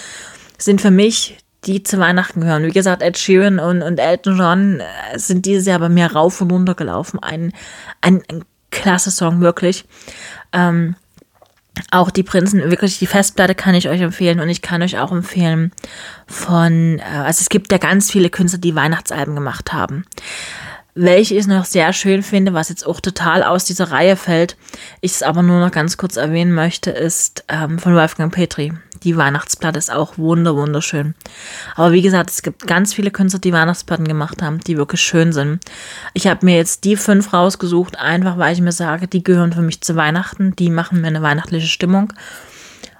sind 0.58 0.80
für 0.80 0.90
mich 0.90 1.38
die 1.64 1.82
zu 1.82 1.98
Weihnachten 1.98 2.40
gehören. 2.40 2.64
Wie 2.64 2.70
gesagt, 2.70 3.02
Ed 3.02 3.18
Sheeran 3.18 3.58
und, 3.58 3.82
und 3.82 3.98
Elton 3.98 4.38
John 4.38 4.80
äh, 4.80 5.18
sind 5.18 5.46
dieses 5.46 5.66
Jahr 5.66 5.80
bei 5.80 5.88
mir 5.88 6.06
rauf 6.12 6.40
und 6.40 6.52
runter 6.52 6.74
gelaufen. 6.74 7.18
Ein, 7.20 7.52
ein, 8.00 8.22
ein 8.30 8.44
klasse 8.70 9.10
Song, 9.10 9.40
wirklich. 9.40 9.84
Ähm, 10.52 10.94
auch 11.90 12.10
die 12.10 12.22
Prinzen, 12.22 12.70
wirklich 12.70 12.98
die 12.98 13.06
Festplatte 13.06 13.54
kann 13.54 13.74
ich 13.74 13.88
euch 13.88 14.00
empfehlen 14.00 14.40
und 14.40 14.48
ich 14.48 14.62
kann 14.62 14.82
euch 14.82 14.98
auch 14.98 15.12
empfehlen 15.12 15.72
von, 16.26 16.98
äh, 16.98 17.02
also 17.02 17.40
es 17.40 17.48
gibt 17.48 17.72
ja 17.72 17.78
ganz 17.78 18.10
viele 18.10 18.30
Künstler, 18.30 18.58
die 18.58 18.74
Weihnachtsalben 18.74 19.34
gemacht 19.34 19.72
haben. 19.72 20.04
Welche 20.94 21.34
ich 21.34 21.46
noch 21.46 21.66
sehr 21.66 21.92
schön 21.92 22.22
finde, 22.22 22.54
was 22.54 22.70
jetzt 22.70 22.86
auch 22.86 23.00
total 23.00 23.42
aus 23.42 23.66
dieser 23.66 23.90
Reihe 23.90 24.16
fällt, 24.16 24.56
ich 25.02 25.12
es 25.12 25.22
aber 25.22 25.42
nur 25.42 25.60
noch 25.60 25.70
ganz 25.70 25.98
kurz 25.98 26.16
erwähnen 26.16 26.54
möchte, 26.54 26.90
ist 26.90 27.44
ähm, 27.48 27.78
von 27.78 27.94
Wolfgang 27.94 28.32
Petri. 28.32 28.72
Die 29.06 29.16
Weihnachtsplatte 29.16 29.78
ist 29.78 29.92
auch 29.92 30.18
wunder, 30.18 30.56
wunderschön. 30.56 31.14
Aber 31.76 31.92
wie 31.92 32.02
gesagt, 32.02 32.28
es 32.28 32.42
gibt 32.42 32.66
ganz 32.66 32.92
viele 32.92 33.12
Künstler, 33.12 33.38
die 33.38 33.52
Weihnachtsplatten 33.52 34.08
gemacht 34.08 34.42
haben, 34.42 34.58
die 34.58 34.76
wirklich 34.76 35.00
schön 35.00 35.32
sind. 35.32 35.60
Ich 36.12 36.26
habe 36.26 36.44
mir 36.44 36.56
jetzt 36.56 36.82
die 36.82 36.96
fünf 36.96 37.32
rausgesucht, 37.32 38.00
einfach 38.00 38.36
weil 38.36 38.52
ich 38.52 38.60
mir 38.60 38.72
sage, 38.72 39.06
die 39.06 39.22
gehören 39.22 39.52
für 39.52 39.62
mich 39.62 39.80
zu 39.80 39.94
Weihnachten, 39.94 40.56
die 40.56 40.70
machen 40.70 41.00
mir 41.00 41.06
eine 41.06 41.22
weihnachtliche 41.22 41.68
Stimmung. 41.68 42.12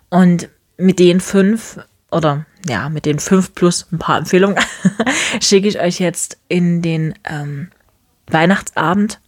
Und 0.08 0.48
mit 0.76 1.00
den 1.00 1.18
fünf 1.18 1.80
oder 2.12 2.46
ja, 2.68 2.88
mit 2.88 3.04
den 3.04 3.18
fünf 3.18 3.52
plus 3.56 3.88
ein 3.90 3.98
paar 3.98 4.18
Empfehlungen 4.18 4.58
schicke 5.40 5.66
ich 5.66 5.80
euch 5.80 5.98
jetzt 5.98 6.38
in 6.46 6.82
den 6.82 7.14
ähm, 7.24 7.70
Weihnachtsabend. 8.28 9.18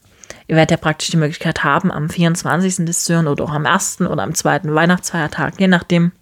Ihr 0.47 0.55
werdet 0.55 0.71
ja 0.71 0.77
praktisch 0.77 1.11
die 1.11 1.17
Möglichkeit 1.17 1.65
haben, 1.65 1.91
am 1.91 2.09
24. 2.09 2.87
das 2.87 3.03
zu 3.03 3.15
hören 3.15 3.27
oder 3.27 3.43
auch 3.43 3.51
am 3.51 3.67
1. 3.67 4.03
oder 4.03 4.23
am 4.23 4.37
2. 4.37 4.73
Weihnachtsfeiertag, 4.73 5.59
je 5.59 5.67
nachdem. 5.67 6.13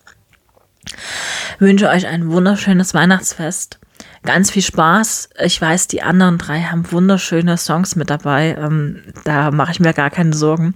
Wünsche 1.59 1.89
euch 1.89 2.07
ein 2.07 2.31
wunderschönes 2.31 2.95
Weihnachtsfest. 2.95 3.79
Ganz 4.25 4.51
viel 4.51 4.63
Spaß. 4.63 5.31
Ich 5.45 5.61
weiß, 5.61 5.89
die 5.89 6.03
anderen 6.03 6.39
drei 6.39 6.63
haben 6.63 6.91
wunderschöne 6.91 7.57
Songs 7.57 7.97
mit 7.97 8.11
dabei. 8.11 8.57
Ähm, 8.59 9.03
da 9.25 9.51
mache 9.51 9.73
ich 9.73 9.81
mir 9.81 9.95
gar 9.95 10.11
keine 10.11 10.35
Sorgen. 10.35 10.75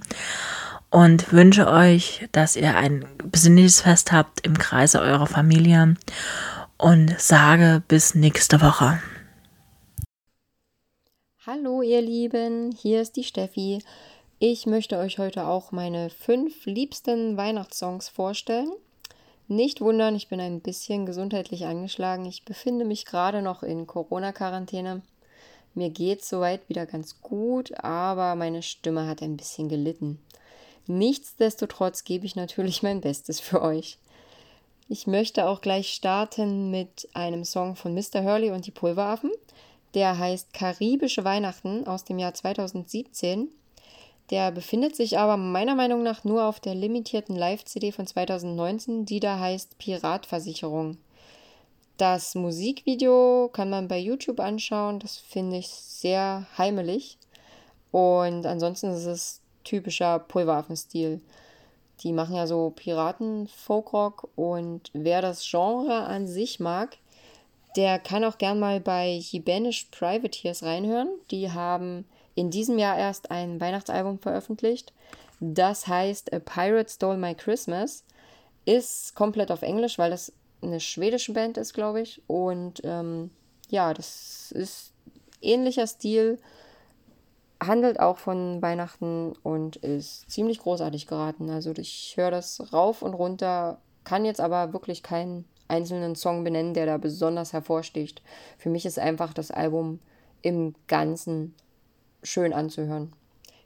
Und 0.90 1.32
wünsche 1.32 1.68
euch, 1.68 2.28
dass 2.32 2.56
ihr 2.56 2.76
ein 2.76 3.04
besinnliches 3.24 3.80
Fest 3.82 4.12
habt 4.12 4.46
im 4.46 4.58
Kreise 4.58 5.00
eurer 5.00 5.26
Familie. 5.26 5.94
Und 6.76 7.18
sage 7.20 7.82
bis 7.86 8.14
nächste 8.14 8.62
Woche. 8.62 9.00
Hallo 11.46 11.82
ihr 11.82 12.00
Lieben, 12.00 12.70
hier 12.72 13.02
ist 13.02 13.16
die 13.16 13.24
Steffi. 13.24 13.82
Ich 14.38 14.66
möchte 14.66 14.96
euch 14.98 15.18
heute 15.18 15.46
auch 15.46 15.72
meine 15.72 16.08
fünf 16.08 16.64
liebsten 16.64 17.36
Weihnachtssongs 17.36 18.08
vorstellen. 18.08 18.70
Nicht 19.50 19.80
wundern, 19.80 20.14
ich 20.14 20.28
bin 20.28 20.38
ein 20.38 20.60
bisschen 20.60 21.06
gesundheitlich 21.06 21.66
angeschlagen. 21.66 22.24
Ich 22.24 22.44
befinde 22.44 22.84
mich 22.84 23.04
gerade 23.04 23.42
noch 23.42 23.64
in 23.64 23.84
Corona-Quarantäne. 23.84 25.02
Mir 25.74 25.90
geht 25.90 26.24
soweit 26.24 26.68
wieder 26.68 26.86
ganz 26.86 27.20
gut, 27.20 27.76
aber 27.82 28.36
meine 28.36 28.62
Stimme 28.62 29.08
hat 29.08 29.22
ein 29.22 29.36
bisschen 29.36 29.68
gelitten. 29.68 30.20
Nichtsdestotrotz 30.86 32.04
gebe 32.04 32.26
ich 32.26 32.36
natürlich 32.36 32.82
mein 32.84 33.00
Bestes 33.00 33.40
für 33.40 33.60
euch. 33.60 33.98
Ich 34.88 35.08
möchte 35.08 35.48
auch 35.48 35.60
gleich 35.62 35.94
starten 35.94 36.70
mit 36.70 37.08
einem 37.14 37.44
Song 37.44 37.74
von 37.74 37.92
Mr. 37.92 38.22
Hurley 38.22 38.52
und 38.52 38.66
die 38.66 38.70
Pulveraffen. 38.70 39.32
Der 39.94 40.16
heißt 40.16 40.52
Karibische 40.52 41.24
Weihnachten 41.24 41.88
aus 41.88 42.04
dem 42.04 42.20
Jahr 42.20 42.34
2017. 42.34 43.48
Der 44.30 44.52
befindet 44.52 44.94
sich 44.94 45.18
aber 45.18 45.36
meiner 45.36 45.74
Meinung 45.74 46.02
nach 46.02 46.22
nur 46.22 46.44
auf 46.44 46.60
der 46.60 46.74
limitierten 46.74 47.34
Live-CD 47.34 47.90
von 47.90 48.06
2019, 48.06 49.04
die 49.04 49.18
da 49.18 49.38
heißt 49.38 49.78
Piratversicherung. 49.78 50.98
Das 51.96 52.34
Musikvideo 52.34 53.50
kann 53.52 53.68
man 53.68 53.88
bei 53.88 53.98
YouTube 53.98 54.40
anschauen. 54.40 55.00
Das 55.00 55.18
finde 55.18 55.58
ich 55.58 55.68
sehr 55.68 56.46
heimelig. 56.56 57.18
Und 57.90 58.46
ansonsten 58.46 58.90
ist 58.90 59.04
es 59.04 59.40
typischer 59.64 60.20
Pulverwaffenstil. 60.20 61.20
Die 62.02 62.12
machen 62.12 62.36
ja 62.36 62.46
so 62.46 62.72
Piraten-Folkrock 62.74 64.28
und 64.34 64.90
wer 64.94 65.20
das 65.20 65.46
Genre 65.46 66.04
an 66.04 66.26
sich 66.26 66.60
mag, 66.60 66.96
der 67.76 67.98
kann 67.98 68.24
auch 68.24 68.38
gern 68.38 68.58
mal 68.58 68.80
bei 68.80 69.16
Jibanish 69.16 69.88
Privateers 69.90 70.62
reinhören. 70.62 71.08
Die 71.30 71.50
haben 71.50 72.06
in 72.34 72.50
diesem 72.50 72.78
Jahr 72.78 72.96
erst 72.96 73.30
ein 73.30 73.60
Weihnachtsalbum 73.60 74.18
veröffentlicht. 74.18 74.92
Das 75.40 75.86
heißt 75.86 76.32
A 76.32 76.38
Pirate 76.38 76.90
Stole 76.90 77.18
My 77.18 77.34
Christmas. 77.34 78.04
Ist 78.66 79.14
komplett 79.14 79.50
auf 79.50 79.62
Englisch, 79.62 79.98
weil 79.98 80.10
das 80.10 80.32
eine 80.62 80.80
schwedische 80.80 81.32
Band 81.32 81.56
ist, 81.56 81.72
glaube 81.72 82.02
ich. 82.02 82.22
Und 82.26 82.82
ähm, 82.84 83.30
ja, 83.68 83.94
das 83.94 84.52
ist 84.52 84.92
ähnlicher 85.40 85.86
Stil, 85.86 86.38
handelt 87.62 88.00
auch 88.00 88.18
von 88.18 88.60
Weihnachten 88.62 89.32
und 89.42 89.76
ist 89.76 90.30
ziemlich 90.30 90.58
großartig 90.58 91.06
geraten. 91.06 91.50
Also 91.50 91.72
ich 91.76 92.14
höre 92.16 92.30
das 92.30 92.72
rauf 92.72 93.02
und 93.02 93.14
runter, 93.14 93.80
kann 94.04 94.24
jetzt 94.24 94.40
aber 94.40 94.72
wirklich 94.72 95.02
keinen 95.02 95.44
einzelnen 95.68 96.16
Song 96.16 96.42
benennen, 96.42 96.74
der 96.74 96.86
da 96.86 96.96
besonders 96.98 97.52
hervorsticht. 97.52 98.22
Für 98.58 98.70
mich 98.70 98.86
ist 98.86 98.98
einfach 98.98 99.32
das 99.32 99.50
Album 99.50 100.00
im 100.42 100.74
Ganzen 100.88 101.54
schön 102.22 102.52
anzuhören. 102.52 103.12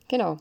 Genau. 0.08 0.38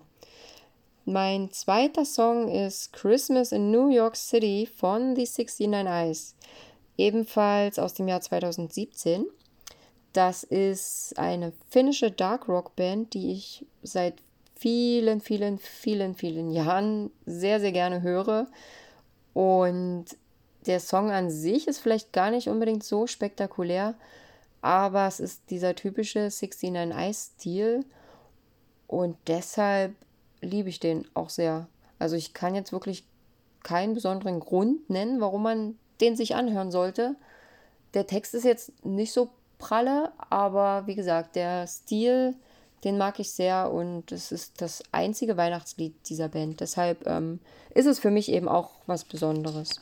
Mein 1.05 1.51
zweiter 1.51 2.05
Song 2.05 2.47
ist 2.47 2.93
Christmas 2.93 3.51
in 3.51 3.71
New 3.71 3.89
York 3.89 4.15
City 4.15 4.69
von 4.77 5.15
The 5.15 5.25
69 5.25 5.67
Eyes, 5.85 6.35
ebenfalls 6.97 7.77
aus 7.77 7.93
dem 7.93 8.07
Jahr 8.07 8.21
2017. 8.21 9.25
Das 10.13 10.43
ist 10.43 11.17
eine 11.17 11.51
finnische 11.69 12.09
Dark 12.09 12.47
Rock 12.47 12.75
Band, 12.75 13.13
die 13.15 13.33
ich 13.33 13.65
seit 13.81 14.15
vielen, 14.55 15.19
vielen, 15.19 15.57
vielen, 15.57 16.15
vielen 16.15 16.51
Jahren 16.51 17.11
sehr, 17.25 17.59
sehr 17.59 17.73
gerne 17.73 18.01
höre. 18.01 18.47
Und 19.33 20.05
der 20.67 20.79
Song 20.79 21.11
an 21.11 21.29
sich 21.29 21.67
ist 21.67 21.79
vielleicht 21.79 22.13
gar 22.13 22.31
nicht 22.31 22.47
unbedingt 22.47 22.83
so 22.83 23.07
spektakulär, 23.07 23.95
aber 24.61 25.07
es 25.07 25.19
ist 25.19 25.49
dieser 25.49 25.75
typische 25.75 26.29
69 26.29 26.97
Eyes-Stil 26.97 27.85
und 28.93 29.17
deshalb 29.25 29.95
liebe 30.41 30.69
ich 30.69 30.79
den 30.79 31.07
auch 31.15 31.29
sehr. 31.29 31.67
Also 31.97 32.15
ich 32.15 32.33
kann 32.33 32.53
jetzt 32.53 32.71
wirklich 32.71 33.05
keinen 33.63 33.95
besonderen 33.95 34.39
Grund 34.39 34.87
nennen, 34.89 35.19
warum 35.19 35.41
man 35.41 35.79
den 35.99 36.15
sich 36.15 36.35
anhören 36.35 36.69
sollte. 36.69 37.15
Der 37.95 38.05
Text 38.05 38.35
ist 38.35 38.43
jetzt 38.43 38.85
nicht 38.85 39.11
so 39.11 39.29
pralle, 39.57 40.11
aber 40.29 40.85
wie 40.85 40.95
gesagt, 40.95 41.35
der 41.35 41.65
Stil, 41.65 42.35
den 42.83 42.97
mag 42.97 43.19
ich 43.19 43.31
sehr 43.31 43.71
und 43.71 44.11
es 44.11 44.31
ist 44.31 44.61
das 44.61 44.83
einzige 44.91 45.37
Weihnachtslied 45.37 45.95
dieser 46.07 46.29
Band. 46.29 46.59
Deshalb 46.59 47.07
ähm, 47.07 47.39
ist 47.73 47.87
es 47.87 47.97
für 47.97 48.11
mich 48.11 48.29
eben 48.29 48.47
auch 48.47 48.71
was 48.85 49.05
Besonderes. 49.05 49.81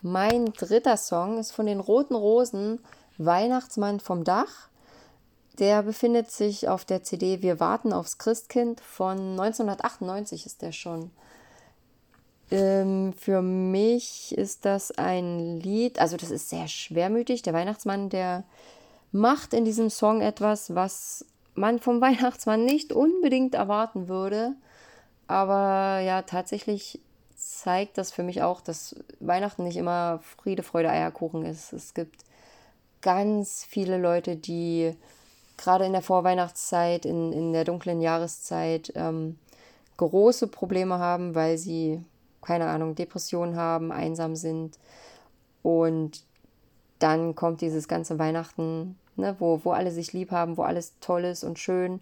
Mein 0.00 0.46
dritter 0.52 0.96
Song 0.96 1.38
ist 1.38 1.52
von 1.52 1.66
den 1.66 1.80
Roten 1.80 2.14
Rosen, 2.14 2.78
Weihnachtsmann 3.18 3.98
vom 3.98 4.22
Dach. 4.24 4.68
Der 5.58 5.82
befindet 5.82 6.30
sich 6.30 6.68
auf 6.68 6.84
der 6.84 7.02
CD 7.02 7.42
Wir 7.42 7.60
warten 7.60 7.92
aufs 7.92 8.18
Christkind 8.18 8.80
von 8.80 9.18
1998 9.38 10.46
ist 10.46 10.62
der 10.62 10.72
schon. 10.72 11.10
Ähm, 12.50 13.12
für 13.14 13.42
mich 13.42 14.36
ist 14.36 14.64
das 14.64 14.92
ein 14.92 15.60
Lied, 15.60 15.98
also 15.98 16.16
das 16.16 16.30
ist 16.30 16.48
sehr 16.48 16.68
schwermütig. 16.68 17.42
Der 17.42 17.54
Weihnachtsmann, 17.54 18.08
der 18.08 18.44
macht 19.10 19.54
in 19.54 19.64
diesem 19.64 19.90
Song 19.90 20.20
etwas, 20.20 20.74
was 20.74 21.24
man 21.54 21.78
vom 21.78 22.00
Weihnachtsmann 22.02 22.64
nicht 22.64 22.92
unbedingt 22.92 23.54
erwarten 23.54 24.08
würde. 24.08 24.54
Aber 25.26 26.00
ja, 26.00 26.22
tatsächlich 26.22 27.00
zeigt 27.36 27.98
das 27.98 28.12
für 28.12 28.22
mich 28.22 28.42
auch, 28.42 28.60
dass 28.60 28.96
Weihnachten 29.20 29.64
nicht 29.64 29.76
immer 29.76 30.20
Friede, 30.22 30.62
Freude, 30.62 30.90
Eierkuchen 30.90 31.44
ist. 31.44 31.72
Es 31.72 31.94
gibt 31.94 32.24
ganz 33.00 33.64
viele 33.64 33.98
Leute, 33.98 34.36
die 34.36 34.94
gerade 35.56 35.84
in 35.84 35.92
der 35.92 36.02
Vorweihnachtszeit, 36.02 37.06
in, 37.06 37.32
in 37.32 37.52
der 37.52 37.64
dunklen 37.64 38.00
Jahreszeit, 38.00 38.92
ähm, 38.96 39.38
große 39.96 40.46
Probleme 40.48 40.98
haben, 40.98 41.34
weil 41.34 41.58
sie, 41.58 42.04
keine 42.40 42.66
Ahnung, 42.66 42.94
Depressionen 42.94 43.56
haben, 43.56 43.92
einsam 43.92 44.36
sind. 44.36 44.78
Und 45.62 46.24
dann 46.98 47.34
kommt 47.34 47.60
dieses 47.60 47.88
ganze 47.88 48.18
Weihnachten, 48.18 48.98
ne, 49.16 49.36
wo, 49.38 49.60
wo 49.64 49.72
alle 49.72 49.90
sich 49.90 50.12
lieb 50.12 50.30
haben, 50.30 50.56
wo 50.56 50.62
alles 50.62 50.94
toll 51.00 51.24
ist 51.24 51.44
und 51.44 51.58
schön. 51.58 52.00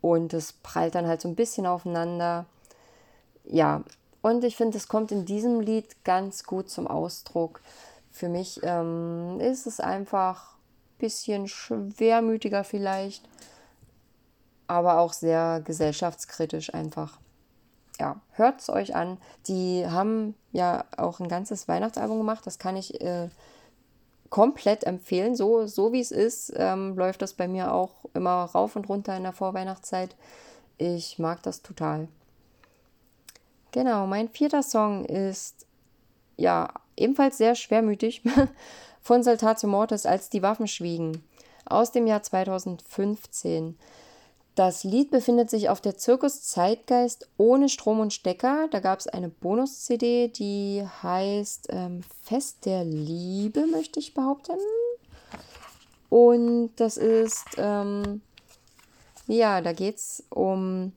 Und 0.00 0.34
es 0.34 0.52
prallt 0.52 0.94
dann 0.94 1.06
halt 1.06 1.20
so 1.20 1.28
ein 1.28 1.36
bisschen 1.36 1.66
aufeinander. 1.66 2.46
Ja, 3.44 3.82
und 4.22 4.44
ich 4.44 4.56
finde, 4.56 4.76
es 4.76 4.88
kommt 4.88 5.12
in 5.12 5.24
diesem 5.24 5.60
Lied 5.60 6.04
ganz 6.04 6.44
gut 6.44 6.68
zum 6.68 6.86
Ausdruck. 6.86 7.60
Für 8.10 8.28
mich 8.28 8.60
ähm, 8.62 9.38
ist 9.40 9.66
es 9.66 9.78
einfach 9.78 10.55
ein 10.55 10.55
bisschen 10.98 11.48
schwermütiger 11.48 12.64
vielleicht, 12.64 13.28
aber 14.66 14.98
auch 14.98 15.12
sehr 15.12 15.60
gesellschaftskritisch 15.64 16.74
einfach. 16.74 17.18
ja, 17.98 18.20
hört 18.32 18.60
es 18.60 18.68
euch 18.68 18.94
an. 18.94 19.18
Die 19.46 19.86
haben 19.86 20.34
ja 20.52 20.84
auch 20.96 21.20
ein 21.20 21.28
ganzes 21.28 21.68
Weihnachtsalbum 21.68 22.18
gemacht. 22.18 22.46
Das 22.46 22.58
kann 22.58 22.76
ich 22.76 23.00
äh, 23.00 23.28
komplett 24.28 24.84
empfehlen. 24.84 25.34
So, 25.34 25.66
so 25.66 25.92
wie 25.92 26.00
es 26.00 26.10
ist, 26.10 26.52
ähm, 26.56 26.96
läuft 26.96 27.22
das 27.22 27.34
bei 27.34 27.48
mir 27.48 27.72
auch 27.72 27.90
immer 28.14 28.44
rauf 28.44 28.76
und 28.76 28.88
runter 28.88 29.16
in 29.16 29.22
der 29.22 29.32
Vorweihnachtszeit. 29.32 30.14
Ich 30.78 31.18
mag 31.18 31.42
das 31.42 31.62
total. 31.62 32.08
Genau, 33.72 34.06
mein 34.06 34.28
vierter 34.28 34.62
Song 34.62 35.04
ist 35.04 35.66
ja 36.36 36.72
ebenfalls 36.96 37.38
sehr 37.38 37.54
schwermütig 37.54 38.22
von 39.06 39.22
Saltatio 39.22 39.68
Mortis, 39.68 40.04
als 40.04 40.30
die 40.30 40.42
Waffen 40.42 40.66
schwiegen, 40.66 41.22
aus 41.64 41.92
dem 41.92 42.08
Jahr 42.08 42.24
2015. 42.24 43.78
Das 44.56 44.82
Lied 44.82 45.12
befindet 45.12 45.48
sich 45.48 45.68
auf 45.68 45.80
der 45.80 45.96
Zirkus 45.96 46.42
Zeitgeist 46.42 47.28
ohne 47.36 47.68
Strom 47.68 48.00
und 48.00 48.12
Stecker. 48.12 48.66
Da 48.68 48.80
gab 48.80 48.98
es 48.98 49.06
eine 49.06 49.28
Bonus-CD, 49.28 50.26
die 50.26 50.84
heißt 51.04 51.68
ähm, 51.70 52.00
Fest 52.22 52.64
der 52.66 52.84
Liebe, 52.84 53.68
möchte 53.68 54.00
ich 54.00 54.12
behaupten. 54.12 54.58
Und 56.08 56.72
das 56.74 56.96
ist, 56.96 57.44
ähm, 57.58 58.22
ja, 59.28 59.60
da 59.60 59.72
geht 59.72 59.98
es 59.98 60.24
um 60.30 60.92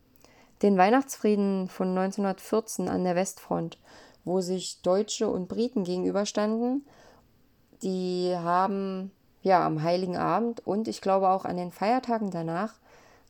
den 0.64 0.80
Weihnachtsfrieden 0.80 1.70
von 1.70 1.90
1914 1.90 2.90
an 2.90 3.04
der 3.04 3.16
Westfront, 3.16 3.78
wo 4.26 4.42
sich 4.42 4.82
Deutsche 4.82 5.30
und 5.30 5.48
Briten 5.48 5.84
gegenüberstanden. 5.84 6.88
Die 7.84 8.36
haben 8.36 9.12
ja 9.42 9.66
am 9.66 9.84
Heiligen 9.84 10.18
Abend 10.18 10.66
und 10.66 10.88
ich 10.88 11.02
glaube 11.02 11.30
auch 11.30 11.46
an 11.46 11.58
den 11.58 11.72
Feiertagen 11.72 12.32
danach 12.32 12.74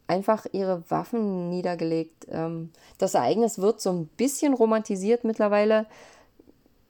einfach 0.07 0.47
ihre 0.51 0.83
Waffen 0.89 1.49
niedergelegt. 1.49 2.27
Ähm, 2.29 2.71
das 2.97 3.13
Ereignis 3.13 3.59
wird 3.59 3.79
so 3.79 3.91
ein 3.91 4.07
bisschen 4.07 4.53
romantisiert 4.53 5.23
mittlerweile. 5.23 5.85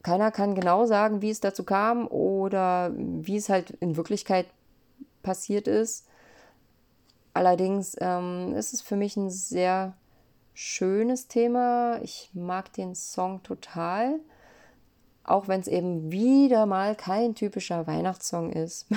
Keiner 0.03 0.31
kann 0.31 0.55
genau 0.55 0.85
sagen, 0.85 1.21
wie 1.21 1.29
es 1.29 1.41
dazu 1.41 1.65
kam 1.65 2.07
oder 2.07 2.91
wie 2.95 3.35
es 3.35 3.49
halt 3.49 3.71
in 3.81 3.97
Wirklichkeit 3.97 4.47
passiert 5.21 5.67
ist. 5.67 6.07
Allerdings 7.33 7.95
ähm, 7.99 8.53
ist 8.55 8.73
es 8.73 8.81
für 8.81 8.95
mich 8.95 9.17
ein 9.17 9.29
sehr 9.29 9.93
schönes 10.53 11.27
Thema. 11.27 11.99
Ich 12.01 12.31
mag 12.33 12.71
den 12.73 12.95
Song 12.95 13.43
total, 13.43 14.19
auch 15.23 15.47
wenn 15.47 15.61
es 15.61 15.67
eben 15.67 16.11
wieder 16.11 16.65
mal 16.65 16.95
kein 16.95 17.35
typischer 17.35 17.87
Weihnachtssong 17.87 18.51
ist. 18.51 18.87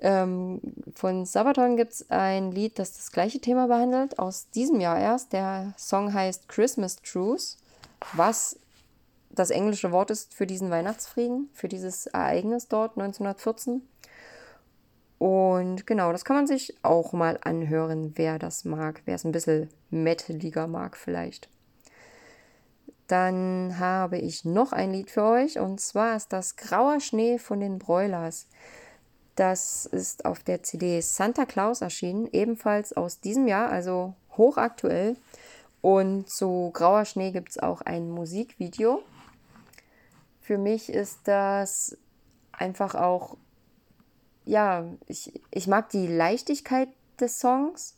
Ähm, 0.00 0.60
von 0.94 1.24
Sabaton 1.26 1.76
gibt 1.76 1.92
es 1.92 2.10
ein 2.10 2.52
Lied, 2.52 2.78
das 2.78 2.92
das 2.92 3.10
gleiche 3.10 3.40
Thema 3.40 3.66
behandelt, 3.66 4.18
aus 4.18 4.48
diesem 4.50 4.80
Jahr 4.80 4.98
erst. 4.98 5.32
Der 5.32 5.74
Song 5.76 6.14
heißt 6.14 6.48
Christmas 6.48 6.96
Truce, 6.96 7.58
was 8.12 8.58
das 9.30 9.50
englische 9.50 9.92
Wort 9.92 10.10
ist 10.10 10.34
für 10.34 10.46
diesen 10.46 10.70
Weihnachtsfrieden, 10.70 11.50
für 11.52 11.68
dieses 11.68 12.06
Ereignis 12.06 12.68
dort 12.68 12.96
1914. 12.96 13.82
Und 15.18 15.86
genau, 15.86 16.12
das 16.12 16.24
kann 16.24 16.36
man 16.36 16.46
sich 16.46 16.76
auch 16.82 17.12
mal 17.12 17.38
anhören, 17.42 18.12
wer 18.14 18.38
das 18.38 18.64
mag, 18.64 19.02
wer 19.04 19.16
es 19.16 19.24
ein 19.24 19.32
bisschen 19.32 19.68
metaliger 19.90 20.68
mag 20.68 20.96
vielleicht. 20.96 21.48
Dann 23.08 23.78
habe 23.78 24.18
ich 24.18 24.44
noch 24.44 24.72
ein 24.72 24.92
Lied 24.92 25.10
für 25.10 25.24
euch 25.24 25.58
und 25.58 25.80
zwar 25.80 26.14
ist 26.14 26.32
das 26.32 26.56
Grauer 26.56 27.00
Schnee 27.00 27.38
von 27.38 27.58
den 27.58 27.78
Broilers. 27.78 28.46
Das 29.34 29.86
ist 29.86 30.24
auf 30.24 30.44
der 30.44 30.62
CD 30.62 31.00
Santa 31.00 31.46
Claus 31.46 31.80
erschienen, 31.80 32.28
ebenfalls 32.32 32.92
aus 32.92 33.20
diesem 33.20 33.48
Jahr, 33.48 33.70
also 33.70 34.14
hochaktuell. 34.36 35.16
Und 35.80 36.28
zu 36.28 36.70
Grauer 36.74 37.04
Schnee 37.04 37.32
gibt 37.32 37.50
es 37.50 37.58
auch 37.58 37.80
ein 37.80 38.10
Musikvideo. 38.10 39.02
Für 40.40 40.58
mich 40.58 40.90
ist 40.90 41.20
das 41.24 41.96
einfach 42.52 42.94
auch, 42.94 43.36
ja, 44.44 44.84
ich, 45.06 45.40
ich 45.50 45.66
mag 45.66 45.88
die 45.90 46.06
Leichtigkeit 46.06 46.88
des 47.20 47.38
Songs. 47.38 47.97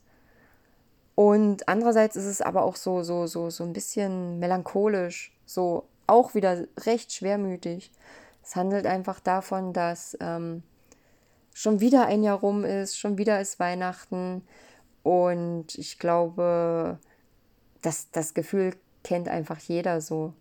Und 1.20 1.68
andererseits 1.68 2.16
ist 2.16 2.24
es 2.24 2.40
aber 2.40 2.62
auch 2.62 2.76
so, 2.76 3.02
so, 3.02 3.26
so, 3.26 3.50
so 3.50 3.62
ein 3.62 3.74
bisschen 3.74 4.38
melancholisch, 4.38 5.36
so 5.44 5.86
auch 6.06 6.34
wieder 6.34 6.64
recht 6.86 7.12
schwermütig. 7.12 7.92
Es 8.42 8.56
handelt 8.56 8.86
einfach 8.86 9.20
davon, 9.20 9.74
dass 9.74 10.16
ähm, 10.22 10.62
schon 11.52 11.80
wieder 11.80 12.06
ein 12.06 12.22
Jahr 12.22 12.38
rum 12.38 12.64
ist, 12.64 12.98
schon 12.98 13.18
wieder 13.18 13.38
ist 13.38 13.60
Weihnachten. 13.60 14.48
Und 15.02 15.74
ich 15.74 15.98
glaube, 15.98 16.98
das, 17.82 18.10
das 18.12 18.32
Gefühl 18.32 18.74
kennt 19.04 19.28
einfach 19.28 19.58
jeder 19.58 20.00
so. 20.00 20.32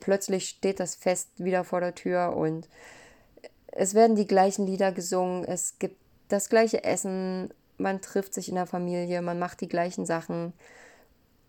Plötzlich 0.00 0.50
steht 0.50 0.78
das 0.78 0.94
Fest 0.94 1.30
wieder 1.38 1.64
vor 1.64 1.80
der 1.80 1.94
Tür 1.94 2.36
und 2.36 2.68
es 3.68 3.94
werden 3.94 4.14
die 4.14 4.26
gleichen 4.26 4.66
Lieder 4.66 4.92
gesungen, 4.92 5.46
es 5.46 5.78
gibt 5.78 5.96
das 6.28 6.50
gleiche 6.50 6.84
Essen, 6.84 7.50
man 7.78 8.00
trifft 8.00 8.34
sich 8.34 8.48
in 8.48 8.54
der 8.54 8.66
Familie, 8.66 9.22
man 9.22 9.38
macht 9.38 9.60
die 9.60 9.68
gleichen 9.68 10.06
Sachen 10.06 10.52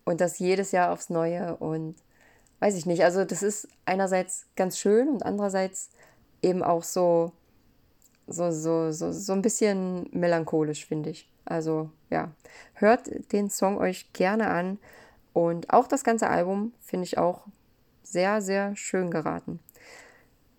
und 0.06 0.22
das 0.22 0.40
jedes 0.40 0.72
Jahr 0.72 0.92
aufs 0.92 1.10
Neue 1.10 1.58
und 1.58 1.96
weiß 2.60 2.76
ich 2.76 2.86
nicht, 2.86 3.04
also 3.04 3.26
das 3.26 3.44
ist 3.44 3.68
einerseits 3.86 4.48
ganz 4.56 4.80
schön 4.80 5.10
und 5.10 5.24
andererseits 5.24 5.90
eben 6.42 6.64
auch 6.64 6.84
so 6.84 7.32
so, 8.28 8.52
so, 8.52 8.92
so, 8.92 9.12
so 9.12 9.34
ein 9.34 9.42
bisschen 9.42 10.10
melancholisch, 10.12 10.86
finde 10.86 11.10
ich. 11.10 11.30
Also 11.46 11.90
ja, 12.10 12.32
hört 12.74 13.10
den 13.32 13.50
Song 13.50 13.78
euch 13.78 14.12
gerne 14.14 14.50
an. 14.50 14.80
Und 15.34 15.74
auch 15.74 15.88
das 15.88 16.04
ganze 16.04 16.30
Album 16.30 16.74
finde 16.82 17.06
ich 17.06 17.18
auch 17.18 17.46
sehr, 18.04 18.42
sehr 18.42 18.76
schön 18.76 19.12
geraten. 19.12 19.60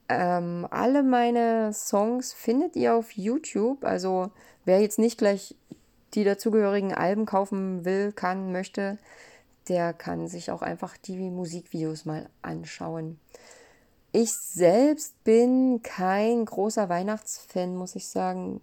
Ähm, 0.08 0.66
alle 0.70 1.02
meine 1.02 1.72
Songs 1.74 2.32
findet 2.32 2.76
ihr 2.76 2.94
auf 2.94 3.12
YouTube. 3.12 3.84
Also 3.84 4.30
wer 4.68 4.82
jetzt 4.82 4.98
nicht 4.98 5.16
gleich 5.16 5.56
die 6.12 6.24
dazugehörigen 6.24 6.92
Alben 6.92 7.24
kaufen 7.24 7.86
will, 7.86 8.12
kann, 8.12 8.52
möchte, 8.52 8.98
der 9.68 9.94
kann 9.94 10.28
sich 10.28 10.50
auch 10.50 10.60
einfach 10.60 10.98
die 10.98 11.30
Musikvideos 11.30 12.04
mal 12.04 12.28
anschauen. 12.42 13.18
Ich 14.12 14.30
selbst 14.32 15.24
bin 15.24 15.80
kein 15.82 16.44
großer 16.44 16.90
Weihnachtsfan, 16.90 17.76
muss 17.76 17.96
ich 17.96 18.08
sagen. 18.08 18.60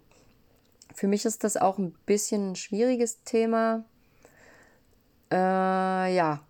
Für 0.94 1.08
mich 1.08 1.24
ist 1.24 1.42
das 1.42 1.56
auch 1.56 1.76
ein 1.76 1.92
bisschen 2.06 2.52
ein 2.52 2.56
schwieriges 2.56 3.24
Thema. 3.24 3.84
Äh, 5.32 6.14
ja, 6.14 6.40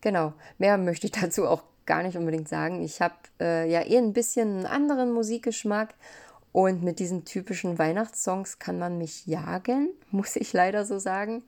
genau. 0.00 0.32
Mehr 0.58 0.78
möchte 0.78 1.06
ich 1.06 1.12
dazu 1.20 1.46
auch 1.46 1.62
gar 1.86 2.02
nicht 2.02 2.16
unbedingt 2.16 2.48
sagen. 2.48 2.82
Ich 2.82 3.00
habe 3.00 3.14
äh, 3.40 3.70
ja 3.70 3.82
eh 3.82 3.98
ein 3.98 4.12
bisschen 4.12 4.56
einen 4.56 4.66
anderen 4.66 5.12
Musikgeschmack 5.12 5.94
und 6.56 6.82
mit 6.82 7.00
diesen 7.00 7.26
typischen 7.26 7.78
Weihnachtssongs 7.78 8.58
kann 8.58 8.78
man 8.78 8.96
mich 8.96 9.26
jagen, 9.26 9.90
muss 10.10 10.36
ich 10.36 10.54
leider 10.54 10.86
so 10.86 10.98
sagen. 10.98 11.42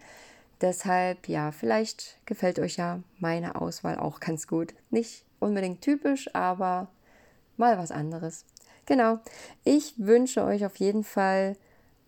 Deshalb, 0.60 1.28
ja, 1.30 1.50
vielleicht 1.50 2.18
gefällt 2.26 2.58
euch 2.58 2.76
ja 2.76 3.00
meine 3.18 3.58
Auswahl 3.58 3.98
auch 3.98 4.20
ganz 4.20 4.46
gut. 4.46 4.74
Nicht 4.90 5.24
unbedingt 5.40 5.80
typisch, 5.80 6.28
aber 6.34 6.88
mal 7.56 7.78
was 7.78 7.90
anderes. 7.90 8.44
Genau, 8.84 9.18
ich 9.64 9.94
wünsche 9.96 10.44
euch 10.44 10.66
auf 10.66 10.76
jeden 10.76 11.04
Fall 11.04 11.56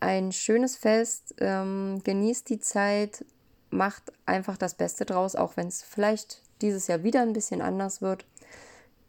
ein 0.00 0.30
schönes 0.30 0.76
Fest. 0.76 1.36
Ähm, 1.38 2.02
genießt 2.04 2.50
die 2.50 2.60
Zeit, 2.60 3.24
macht 3.70 4.12
einfach 4.26 4.58
das 4.58 4.74
Beste 4.74 5.06
draus, 5.06 5.36
auch 5.36 5.56
wenn 5.56 5.68
es 5.68 5.82
vielleicht 5.82 6.42
dieses 6.60 6.86
Jahr 6.86 7.02
wieder 7.02 7.22
ein 7.22 7.32
bisschen 7.32 7.62
anders 7.62 8.02
wird. 8.02 8.26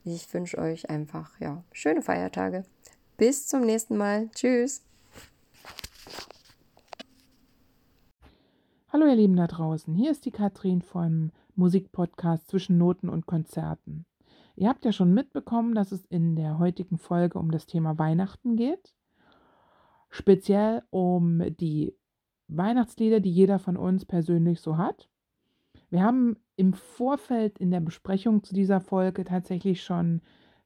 Ich 0.05 0.33
wünsche 0.33 0.59
euch 0.59 0.89
einfach 0.89 1.37
ja, 1.41 1.61
schöne 1.73 2.01
Feiertage. 2.01 2.63
Bis 3.21 3.45
zum 3.45 3.61
nächsten 3.61 3.97
Mal. 3.97 4.31
Tschüss. 4.31 4.83
Hallo 8.91 9.05
ihr 9.05 9.15
Lieben 9.15 9.35
da 9.35 9.45
draußen, 9.45 9.93
hier 9.93 10.09
ist 10.09 10.25
die 10.25 10.31
Katrin 10.31 10.81
vom 10.81 11.29
Musikpodcast 11.55 12.47
zwischen 12.47 12.79
Noten 12.79 13.09
und 13.09 13.27
Konzerten. 13.27 14.07
Ihr 14.55 14.69
habt 14.69 14.85
ja 14.85 14.91
schon 14.91 15.13
mitbekommen, 15.13 15.75
dass 15.75 15.91
es 15.91 16.03
in 16.07 16.35
der 16.35 16.57
heutigen 16.57 16.97
Folge 16.97 17.37
um 17.37 17.51
das 17.51 17.67
Thema 17.67 17.99
Weihnachten 17.99 18.55
geht. 18.55 18.95
Speziell 20.09 20.81
um 20.89 21.43
die 21.57 21.95
Weihnachtslieder, 22.47 23.19
die 23.19 23.31
jeder 23.31 23.59
von 23.59 23.77
uns 23.77 24.03
persönlich 24.03 24.61
so 24.61 24.77
hat. 24.77 25.09
Wir 25.91 26.01
haben 26.01 26.37
im 26.55 26.73
Vorfeld 26.73 27.59
in 27.59 27.69
der 27.69 27.81
Besprechung 27.81 28.41
zu 28.41 28.55
dieser 28.55 28.81
Folge 28.81 29.25
tatsächlich 29.25 29.83
schon 29.83 30.21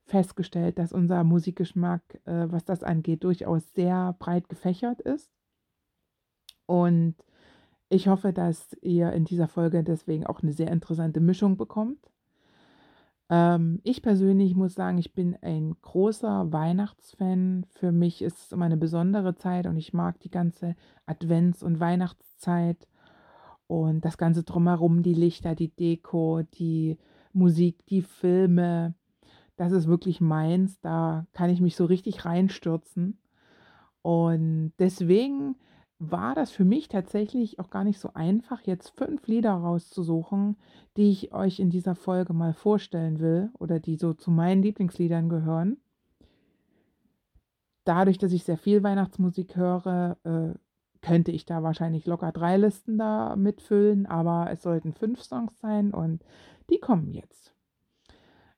festgestellt, 0.05 0.77
dass 0.79 0.93
unser 0.93 1.23
Musikgeschmack, 1.23 2.01
äh, 2.25 2.45
was 2.51 2.63
das 2.63 2.83
angeht, 2.83 3.23
durchaus 3.23 3.73
sehr 3.73 4.15
breit 4.19 4.49
gefächert 4.49 5.01
ist. 5.01 5.31
Und 6.67 7.15
ich 7.89 8.07
hoffe, 8.07 8.33
dass 8.33 8.75
ihr 8.81 9.11
in 9.13 9.25
dieser 9.25 9.47
Folge 9.47 9.83
deswegen 9.83 10.25
auch 10.25 10.41
eine 10.41 10.53
sehr 10.53 10.71
interessante 10.71 11.19
Mischung 11.19 11.57
bekommt. 11.57 12.09
Ähm, 13.29 13.79
ich 13.83 14.01
persönlich 14.01 14.55
muss 14.55 14.75
sagen, 14.75 14.97
ich 14.97 15.13
bin 15.13 15.35
ein 15.41 15.75
großer 15.81 16.51
Weihnachtsfan. 16.51 17.65
Für 17.69 17.91
mich 17.91 18.21
ist 18.21 18.37
es 18.39 18.51
immer 18.51 18.65
eine 18.65 18.77
besondere 18.77 19.35
Zeit 19.35 19.65
und 19.65 19.77
ich 19.77 19.93
mag 19.93 20.19
die 20.19 20.31
ganze 20.31 20.75
Advents- 21.07 21.63
und 21.63 21.79
Weihnachtszeit. 21.79 22.87
Und 23.67 24.05
das 24.05 24.17
Ganze 24.19 24.43
drumherum, 24.43 25.01
die 25.01 25.15
Lichter, 25.15 25.55
die 25.55 25.69
Deko, 25.69 26.43
die 26.43 26.97
Musik, 27.33 27.83
die 27.87 28.03
Filme, 28.03 28.93
das 29.57 29.71
ist 29.71 29.87
wirklich 29.87 30.21
meins. 30.21 30.79
Da 30.81 31.25
kann 31.33 31.49
ich 31.49 31.61
mich 31.61 31.75
so 31.75 31.85
richtig 31.85 32.25
reinstürzen. 32.25 33.19
Und 34.01 34.73
deswegen 34.79 35.55
war 35.97 36.35
das 36.35 36.51
für 36.51 36.65
mich 36.65 36.89
tatsächlich 36.89 37.59
auch 37.59 37.69
gar 37.69 37.83
nicht 37.83 37.99
so 37.99 38.11
einfach, 38.13 38.61
jetzt 38.61 38.89
fünf 38.89 39.27
Lieder 39.27 39.53
rauszusuchen, 39.53 40.57
die 40.97 41.09
ich 41.09 41.33
euch 41.33 41.59
in 41.59 41.69
dieser 41.69 41.95
Folge 41.95 42.33
mal 42.33 42.53
vorstellen 42.53 43.19
will 43.19 43.49
oder 43.57 43.79
die 43.79 43.95
so 43.95 44.13
zu 44.13 44.29
meinen 44.29 44.61
Lieblingsliedern 44.61 45.29
gehören. 45.29 45.77
Dadurch, 47.85 48.17
dass 48.17 48.33
ich 48.33 48.43
sehr 48.43 48.57
viel 48.57 48.83
Weihnachtsmusik 48.83 49.55
höre, 49.55 50.17
äh, 50.23 50.53
könnte 51.01 51.31
ich 51.31 51.45
da 51.45 51.63
wahrscheinlich 51.63 52.05
locker 52.05 52.31
drei 52.31 52.57
Listen 52.57 52.97
da 52.97 53.35
mitfüllen, 53.35 54.05
aber 54.05 54.49
es 54.51 54.63
sollten 54.63 54.91
fünf 54.91 55.21
Songs 55.21 55.57
sein 55.59 55.93
und 55.93 56.23
die 56.69 56.79
kommen 56.79 57.11
jetzt. 57.11 57.54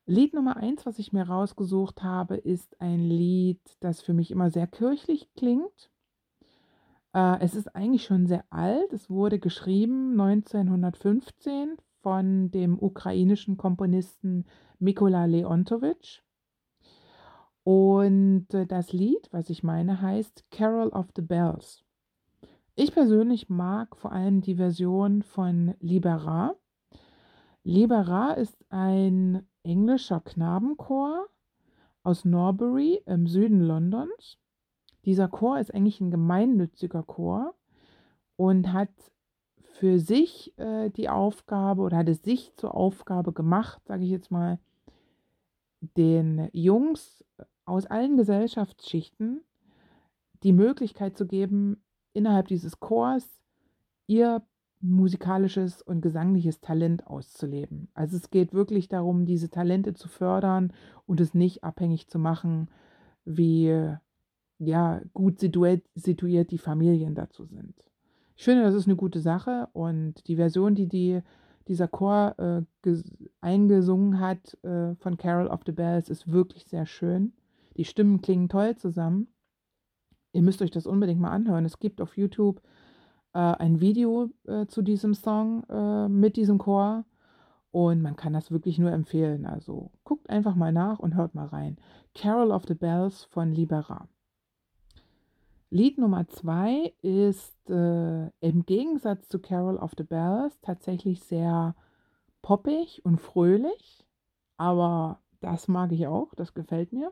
Lied 0.10 0.34
Nummer 0.34 0.56
eins, 0.56 0.86
was 0.86 1.00
ich 1.00 1.12
mir 1.12 1.28
rausgesucht 1.28 2.02
habe, 2.02 2.38
ist 2.38 2.80
ein 2.80 3.02
Lied, 3.02 3.60
das 3.82 4.02
für 4.02 4.14
mich 4.14 4.32
immer 4.32 4.50
sehr 4.50 4.66
kirchlich 4.66 5.30
klingt. 5.36 5.92
Äh, 7.14 7.42
es 7.42 7.56
ist 7.56 7.76
eigentlich 7.76 8.06
schon 8.06 8.26
sehr 8.26 8.46
alt. 8.50 8.94
Es 8.94 9.10
wurde 9.10 9.38
geschrieben 9.38 10.12
1915 10.12 11.76
von 12.02 12.50
dem 12.52 12.82
ukrainischen 12.82 13.58
Komponisten 13.58 14.46
Mikola 14.80 15.26
Leontovich. 15.26 16.24
Und 17.64 18.54
äh, 18.54 18.66
das 18.66 18.94
Lied, 18.94 19.28
was 19.32 19.50
ich 19.50 19.62
meine, 19.62 20.02
heißt 20.02 20.46
Carol 20.52 20.88
of 20.88 21.08
the 21.18 21.22
Bells. 21.22 21.84
Ich 22.76 22.94
persönlich 22.94 23.50
mag 23.50 23.98
vor 23.98 24.14
allem 24.14 24.40
die 24.40 24.56
Version 24.56 25.22
von 25.22 25.76
Libera. 25.82 26.56
Libera 27.64 28.32
ist 28.32 28.56
ein 28.70 29.47
englischer 29.68 30.22
Knabenchor 30.22 31.28
aus 32.04 32.26
Norbury 32.26 33.04
im 33.06 33.28
Süden 33.28 33.62
Londons. 33.62 34.40
Dieser 35.06 35.28
Chor 35.28 35.60
ist 35.60 35.74
eigentlich 35.74 36.02
ein 36.02 36.12
gemeinnütziger 36.12 37.04
Chor 37.04 37.54
und 38.38 38.72
hat 38.74 38.90
für 39.62 40.00
sich 40.00 40.58
äh, 40.58 40.90
die 40.90 41.10
Aufgabe 41.10 41.82
oder 41.82 41.98
hat 41.98 42.10
es 42.10 42.24
sich 42.24 42.56
zur 42.56 42.74
Aufgabe 42.74 43.34
gemacht, 43.34 43.82
sage 43.86 44.06
ich 44.06 44.10
jetzt 44.10 44.32
mal, 44.32 44.60
den 45.82 46.50
Jungs 46.54 47.24
aus 47.66 47.86
allen 47.86 48.18
Gesellschaftsschichten 48.18 49.44
die 50.44 50.54
Möglichkeit 50.54 51.18
zu 51.18 51.28
geben, 51.28 51.84
innerhalb 52.14 52.48
dieses 52.48 52.80
Chors 52.80 53.42
ihr 54.08 54.42
musikalisches 54.80 55.82
und 55.82 56.02
gesangliches 56.02 56.62
Talent 56.62 57.08
auszuleben. 57.08 57.90
Also 57.94 58.18
es 58.18 58.30
geht 58.30 58.54
wirklich 58.54 58.88
darum, 58.88 59.26
diese 59.26 59.50
Talente 59.50 59.94
zu 59.94 60.08
fördern 60.08 60.72
und 61.06 61.20
es 61.20 61.34
nicht 61.34 61.64
abhängig 61.64 62.08
zu 62.08 62.20
machen, 62.20 62.70
wie 63.26 63.98
ja, 64.60 65.02
gut 65.14 65.40
situiert, 65.40 66.52
die 66.52 66.58
Familien 66.58 67.16
dazu 67.16 67.46
sind. 67.46 67.74
Ich 68.36 68.44
finde, 68.44 68.64
das 68.64 68.76
ist 68.76 68.88
eine 68.88 68.96
gute 68.96 69.20
Sache 69.20 69.68
und 69.74 70.28
die 70.28 70.36
Version, 70.36 70.76
die, 70.76 70.88
die 70.88 71.22
dieser 71.68 71.88
Chor 71.88 72.36
äh, 72.38 72.94
eingesungen 73.42 74.20
hat 74.20 74.58
äh, 74.64 74.96
von 74.96 75.18
Carol 75.18 75.48
of 75.48 75.62
the 75.66 75.72
Bells, 75.72 76.10
ist 76.10 76.32
wirklich 76.32 76.66
sehr 76.66 76.86
schön. 76.86 77.34
Die 77.76 77.86
Stimmen 77.86 78.22
klingen 78.22 78.48
toll 78.48 78.76
zusammen. 78.76 79.28
Ihr 80.34 80.44
müsst 80.44 80.62
euch 80.62 80.72
das 80.72 80.88
unbedingt 80.88 81.20
mal 81.20 81.32
anhören. 81.32 81.66
Es 81.66 81.80
gibt 81.80 82.00
auf 82.00 82.18
YouTube 82.18 82.62
äh, 83.34 83.40
ein 83.40 83.80
Video 83.82 84.30
äh, 84.46 84.66
zu 84.68 84.82
diesem 84.82 85.14
Song 85.14 85.64
äh, 85.70 86.08
mit 86.08 86.38
diesem 86.38 86.58
Chor 86.58 87.06
und 87.72 88.02
man 88.02 88.16
kann 88.16 88.34
das 88.34 88.52
wirklich 88.52 88.80
nur 88.80 88.92
empfehlen. 88.92 89.46
Also 89.46 89.92
guckt 90.04 90.30
einfach 90.30 90.56
mal 90.56 90.72
nach 90.72 91.00
und 91.00 91.16
hört 91.16 91.36
mal 91.36 91.48
rein. 91.48 91.78
Carol 92.16 92.52
of 92.52 92.66
the 92.68 92.74
Bells 92.74 93.26
von 93.26 93.52
Libera. 93.52 94.08
Lied 95.70 95.98
Nummer 95.98 96.28
zwei 96.28 96.94
ist 97.02 97.70
äh, 97.70 98.28
im 98.40 98.66
Gegensatz 98.66 99.28
zu 99.28 99.40
Carol 99.40 99.78
of 99.78 99.92
the 99.98 100.04
Bells 100.04 100.60
tatsächlich 100.62 101.22
sehr 101.22 101.76
poppig 102.42 103.04
und 103.04 103.20
fröhlich, 103.20 104.06
aber 104.56 105.20
das 105.42 105.68
mag 105.68 105.92
ich 105.92 106.08
auch, 106.08 106.34
das 106.36 106.54
gefällt 106.54 106.94
mir. 106.94 107.12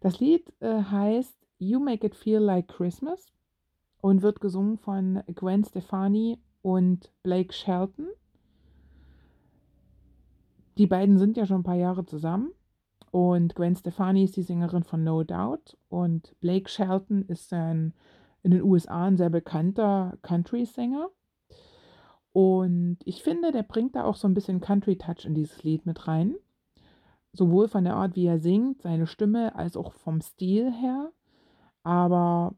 Das 0.00 0.18
Lied 0.18 0.52
äh, 0.60 0.82
heißt 0.82 1.36
You 1.58 1.78
Make 1.78 2.08
It 2.08 2.16
Feel 2.16 2.40
Like 2.40 2.68
Christmas 2.68 3.32
und 4.00 4.22
wird 4.22 4.40
gesungen 4.40 4.78
von 4.78 5.22
Gwen 5.34 5.64
Stefani 5.64 6.38
und 6.62 7.12
Blake 7.22 7.52
Shelton. 7.52 8.08
Die 10.78 10.86
beiden 10.86 11.18
sind 11.18 11.36
ja 11.36 11.46
schon 11.46 11.60
ein 11.60 11.64
paar 11.64 11.74
Jahre 11.74 12.04
zusammen 12.04 12.52
und 13.10 13.54
Gwen 13.54 13.76
Stefani 13.76 14.24
ist 14.24 14.36
die 14.36 14.42
Sängerin 14.42 14.82
von 14.82 15.02
No 15.02 15.22
Doubt 15.22 15.76
und 15.88 16.34
Blake 16.40 16.68
Shelton 16.68 17.22
ist 17.22 17.52
ein 17.52 17.94
in 18.46 18.52
den 18.52 18.62
USA 18.62 19.06
ein 19.06 19.16
sehr 19.16 19.28
bekannter 19.28 20.18
Country-Sänger. 20.22 21.10
Und 22.32 22.98
ich 23.04 23.24
finde, 23.24 23.50
der 23.50 23.64
bringt 23.64 23.96
da 23.96 24.04
auch 24.04 24.14
so 24.14 24.28
ein 24.28 24.34
bisschen 24.34 24.60
Country-Touch 24.60 25.24
in 25.24 25.34
dieses 25.34 25.64
Lied 25.64 25.84
mit 25.84 26.06
rein. 26.06 26.36
Sowohl 27.32 27.66
von 27.66 27.82
der 27.82 27.96
Art, 27.96 28.14
wie 28.14 28.26
er 28.26 28.38
singt, 28.38 28.82
seine 28.82 29.08
Stimme, 29.08 29.56
als 29.56 29.76
auch 29.76 29.92
vom 29.94 30.20
Stil 30.20 30.70
her. 30.70 31.10
Aber 31.82 32.54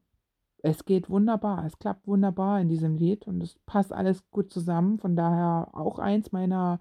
es 0.63 0.85
geht 0.85 1.09
wunderbar, 1.09 1.65
es 1.65 1.79
klappt 1.79 2.07
wunderbar 2.07 2.61
in 2.61 2.69
diesem 2.69 2.97
Lied 2.97 3.27
und 3.27 3.43
es 3.43 3.57
passt 3.67 3.93
alles 3.93 4.29
gut 4.31 4.53
zusammen. 4.53 4.99
Von 4.99 5.17
daher 5.17 5.69
auch 5.73 5.99
eins 5.99 6.33
meiner 6.33 6.81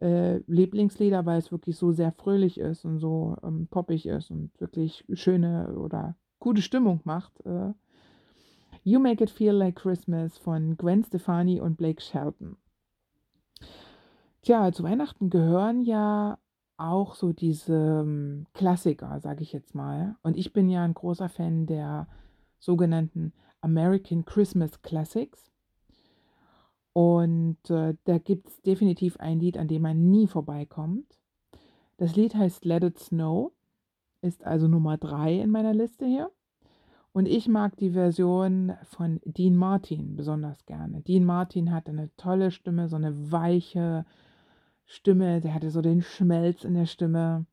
äh, 0.00 0.38
Lieblingslieder, 0.46 1.24
weil 1.24 1.38
es 1.38 1.52
wirklich 1.52 1.76
so 1.76 1.92
sehr 1.92 2.12
fröhlich 2.12 2.58
ist 2.58 2.84
und 2.84 2.98
so 2.98 3.36
ähm, 3.42 3.68
poppig 3.70 4.06
ist 4.06 4.30
und 4.30 4.50
wirklich 4.60 5.04
schöne 5.12 5.74
oder 5.78 6.16
gute 6.40 6.62
Stimmung 6.62 7.00
macht. 7.04 7.32
Äh. 7.46 7.72
You 8.84 8.98
Make 8.98 9.22
It 9.22 9.30
Feel 9.30 9.52
Like 9.54 9.76
Christmas 9.76 10.36
von 10.38 10.76
Gwen 10.76 11.04
Stefani 11.04 11.60
und 11.60 11.76
Blake 11.76 12.02
Shelton. 12.02 12.56
Tja, 14.42 14.72
zu 14.72 14.82
Weihnachten 14.82 15.30
gehören 15.30 15.82
ja 15.82 16.38
auch 16.76 17.14
so 17.14 17.32
diese 17.32 18.00
ähm, 18.02 18.46
Klassiker, 18.54 19.20
sage 19.20 19.42
ich 19.42 19.52
jetzt 19.52 19.76
mal. 19.76 20.16
Und 20.22 20.36
ich 20.36 20.52
bin 20.52 20.68
ja 20.68 20.82
ein 20.82 20.94
großer 20.94 21.28
Fan 21.28 21.66
der 21.66 22.08
sogenannten 22.62 23.32
American 23.60 24.24
Christmas 24.24 24.80
Classics. 24.82 25.50
Und 26.92 27.58
äh, 27.70 27.94
da 28.04 28.18
gibt 28.18 28.48
es 28.48 28.62
definitiv 28.62 29.16
ein 29.18 29.40
Lied, 29.40 29.58
an 29.58 29.68
dem 29.68 29.82
man 29.82 30.10
nie 30.10 30.26
vorbeikommt. 30.26 31.18
Das 31.96 32.16
Lied 32.16 32.34
heißt 32.34 32.64
Let 32.64 32.84
It 32.84 32.98
Snow, 32.98 33.52
ist 34.20 34.44
also 34.44 34.68
Nummer 34.68 34.96
3 34.96 35.40
in 35.40 35.50
meiner 35.50 35.74
Liste 35.74 36.06
hier. 36.06 36.30
Und 37.12 37.26
ich 37.26 37.48
mag 37.48 37.76
die 37.76 37.90
Version 37.90 38.72
von 38.84 39.20
Dean 39.24 39.56
Martin 39.56 40.16
besonders 40.16 40.64
gerne. 40.64 41.02
Dean 41.02 41.24
Martin 41.24 41.72
hat 41.72 41.88
eine 41.88 42.14
tolle 42.16 42.50
Stimme, 42.50 42.88
so 42.88 42.96
eine 42.96 43.32
weiche, 43.32 44.06
Stimme, 44.86 45.40
der 45.40 45.54
hatte 45.54 45.70
so 45.70 45.82
den 45.82 46.02
Schmelz 46.02 46.64
in 46.64 46.74
der 46.74 46.86
Stimme. 46.86 47.46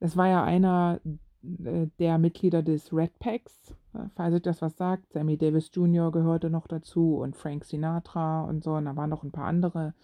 Das 0.00 0.16
war 0.16 0.28
ja 0.28 0.44
einer 0.44 1.00
äh, 1.42 1.86
der 1.98 2.18
Mitglieder 2.18 2.62
des 2.62 2.92
Red 2.92 3.18
Packs, 3.18 3.74
falls 4.14 4.34
euch 4.34 4.42
das 4.42 4.62
was 4.62 4.76
sagt. 4.76 5.12
Sammy 5.12 5.36
Davis 5.36 5.70
Jr. 5.72 6.10
gehörte 6.12 6.50
noch 6.50 6.66
dazu 6.66 7.16
und 7.16 7.36
Frank 7.36 7.64
Sinatra 7.64 8.42
und 8.44 8.64
so. 8.64 8.74
Und 8.74 8.86
da 8.86 8.96
waren 8.96 9.10
noch 9.10 9.22
ein 9.22 9.32
paar 9.32 9.46
andere. 9.46 9.94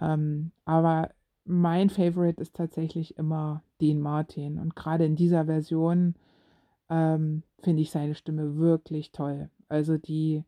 Ähm, 0.00 0.52
aber 0.64 1.10
mein 1.44 1.90
Favorite 1.90 2.40
ist 2.40 2.56
tatsächlich 2.56 3.18
immer 3.18 3.62
Dean 3.80 4.00
Martin. 4.00 4.58
Und 4.58 4.76
gerade 4.76 5.04
in 5.04 5.16
dieser 5.16 5.46
Version 5.46 6.14
ähm, 6.88 7.42
finde 7.60 7.82
ich 7.82 7.90
seine 7.90 8.14
Stimme 8.14 8.56
wirklich 8.56 9.12
toll. 9.12 9.50
Also 9.68 9.98
die 9.98 10.44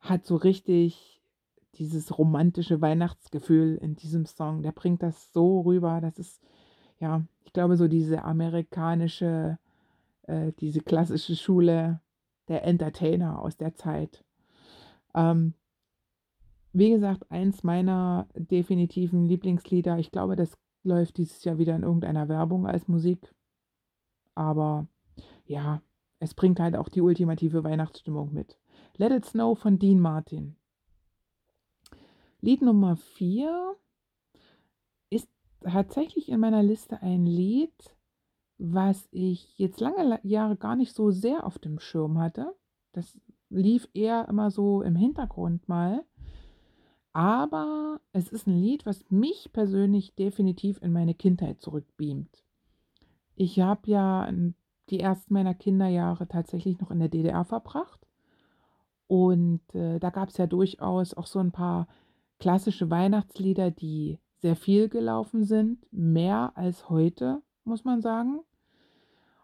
hat 0.00 0.24
so 0.24 0.36
richtig 0.36 1.20
dieses 1.74 2.18
romantische 2.18 2.80
Weihnachtsgefühl 2.80 3.76
in 3.80 3.96
diesem 3.96 4.26
Song. 4.26 4.62
Der 4.62 4.72
bringt 4.72 5.02
das 5.02 5.32
so 5.32 5.60
rüber. 5.60 6.00
Das 6.00 6.18
ist, 6.18 6.42
ja, 6.98 7.22
ich 7.44 7.52
glaube, 7.52 7.76
so 7.76 7.88
diese 7.88 8.24
amerikanische, 8.24 9.58
äh, 10.30 10.52
diese 10.60 10.80
klassische 10.80 11.36
Schule 11.36 12.00
der 12.48 12.64
Entertainer 12.64 13.40
aus 13.42 13.56
der 13.56 13.74
Zeit. 13.74 14.24
Ähm, 15.14 15.54
wie 16.72 16.90
gesagt, 16.90 17.30
eins 17.30 17.64
meiner 17.64 18.28
definitiven 18.34 19.26
Lieblingslieder. 19.26 19.98
Ich 19.98 20.12
glaube, 20.12 20.36
das 20.36 20.56
läuft 20.84 21.16
dieses 21.16 21.42
Jahr 21.44 21.58
wieder 21.58 21.74
in 21.74 21.82
irgendeiner 21.82 22.28
Werbung 22.28 22.66
als 22.66 22.86
Musik. 22.86 23.34
Aber 24.34 24.86
ja, 25.46 25.82
es 26.20 26.34
bringt 26.34 26.60
halt 26.60 26.76
auch 26.76 26.88
die 26.88 27.00
ultimative 27.00 27.64
Weihnachtsstimmung 27.64 28.32
mit. 28.32 28.56
Let 28.96 29.12
It 29.12 29.24
Snow 29.24 29.58
von 29.58 29.78
Dean 29.78 29.98
Martin. 29.98 30.56
Lied 32.40 32.62
Nummer 32.62 32.96
4 32.96 33.76
ist 35.10 35.28
tatsächlich 35.60 36.28
in 36.28 36.40
meiner 36.40 36.62
Liste 36.62 37.02
ein 37.02 37.26
Lied, 37.26 37.74
was 38.60 39.08
ich 39.10 39.58
jetzt 39.58 39.80
lange 39.80 40.20
Jahre 40.22 40.56
gar 40.56 40.76
nicht 40.76 40.94
so 40.94 41.10
sehr 41.10 41.46
auf 41.46 41.58
dem 41.58 41.78
Schirm 41.78 42.18
hatte. 42.18 42.54
Das 42.92 43.18
lief 43.48 43.88
eher 43.94 44.28
immer 44.28 44.50
so 44.50 44.82
im 44.82 44.96
Hintergrund 44.96 45.68
mal. 45.68 46.04
Aber 47.12 48.00
es 48.12 48.28
ist 48.28 48.46
ein 48.46 48.56
Lied, 48.56 48.86
was 48.86 49.04
mich 49.10 49.50
persönlich 49.52 50.14
definitiv 50.14 50.80
in 50.82 50.92
meine 50.92 51.14
Kindheit 51.14 51.60
zurückbeamt. 51.60 52.44
Ich 53.34 53.58
habe 53.58 53.90
ja 53.90 54.30
die 54.90 55.00
ersten 55.00 55.34
meiner 55.34 55.54
Kinderjahre 55.54 56.28
tatsächlich 56.28 56.78
noch 56.80 56.90
in 56.90 57.00
der 57.00 57.08
DDR 57.08 57.44
verbracht. 57.44 58.06
Und 59.06 59.62
äh, 59.74 59.98
da 59.98 60.10
gab 60.10 60.28
es 60.28 60.36
ja 60.36 60.46
durchaus 60.46 61.14
auch 61.14 61.26
so 61.26 61.40
ein 61.40 61.50
paar 61.50 61.88
klassische 62.38 62.90
Weihnachtslieder, 62.90 63.70
die 63.70 64.18
sehr 64.36 64.54
viel 64.54 64.88
gelaufen 64.88 65.44
sind, 65.44 65.84
mehr 65.92 66.52
als 66.54 66.88
heute, 66.88 67.42
muss 67.64 67.84
man 67.84 68.02
sagen. 68.02 68.40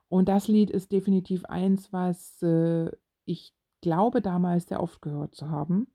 Und 0.08 0.28
das 0.28 0.48
Lied 0.48 0.70
ist 0.70 0.92
definitiv 0.92 1.44
eins, 1.46 1.92
was 1.92 2.40
äh, 2.42 2.90
ich 3.24 3.54
glaube 3.80 4.22
damals 4.22 4.66
sehr 4.66 4.82
oft 4.82 5.02
gehört 5.02 5.34
zu 5.34 5.50
haben. 5.50 5.88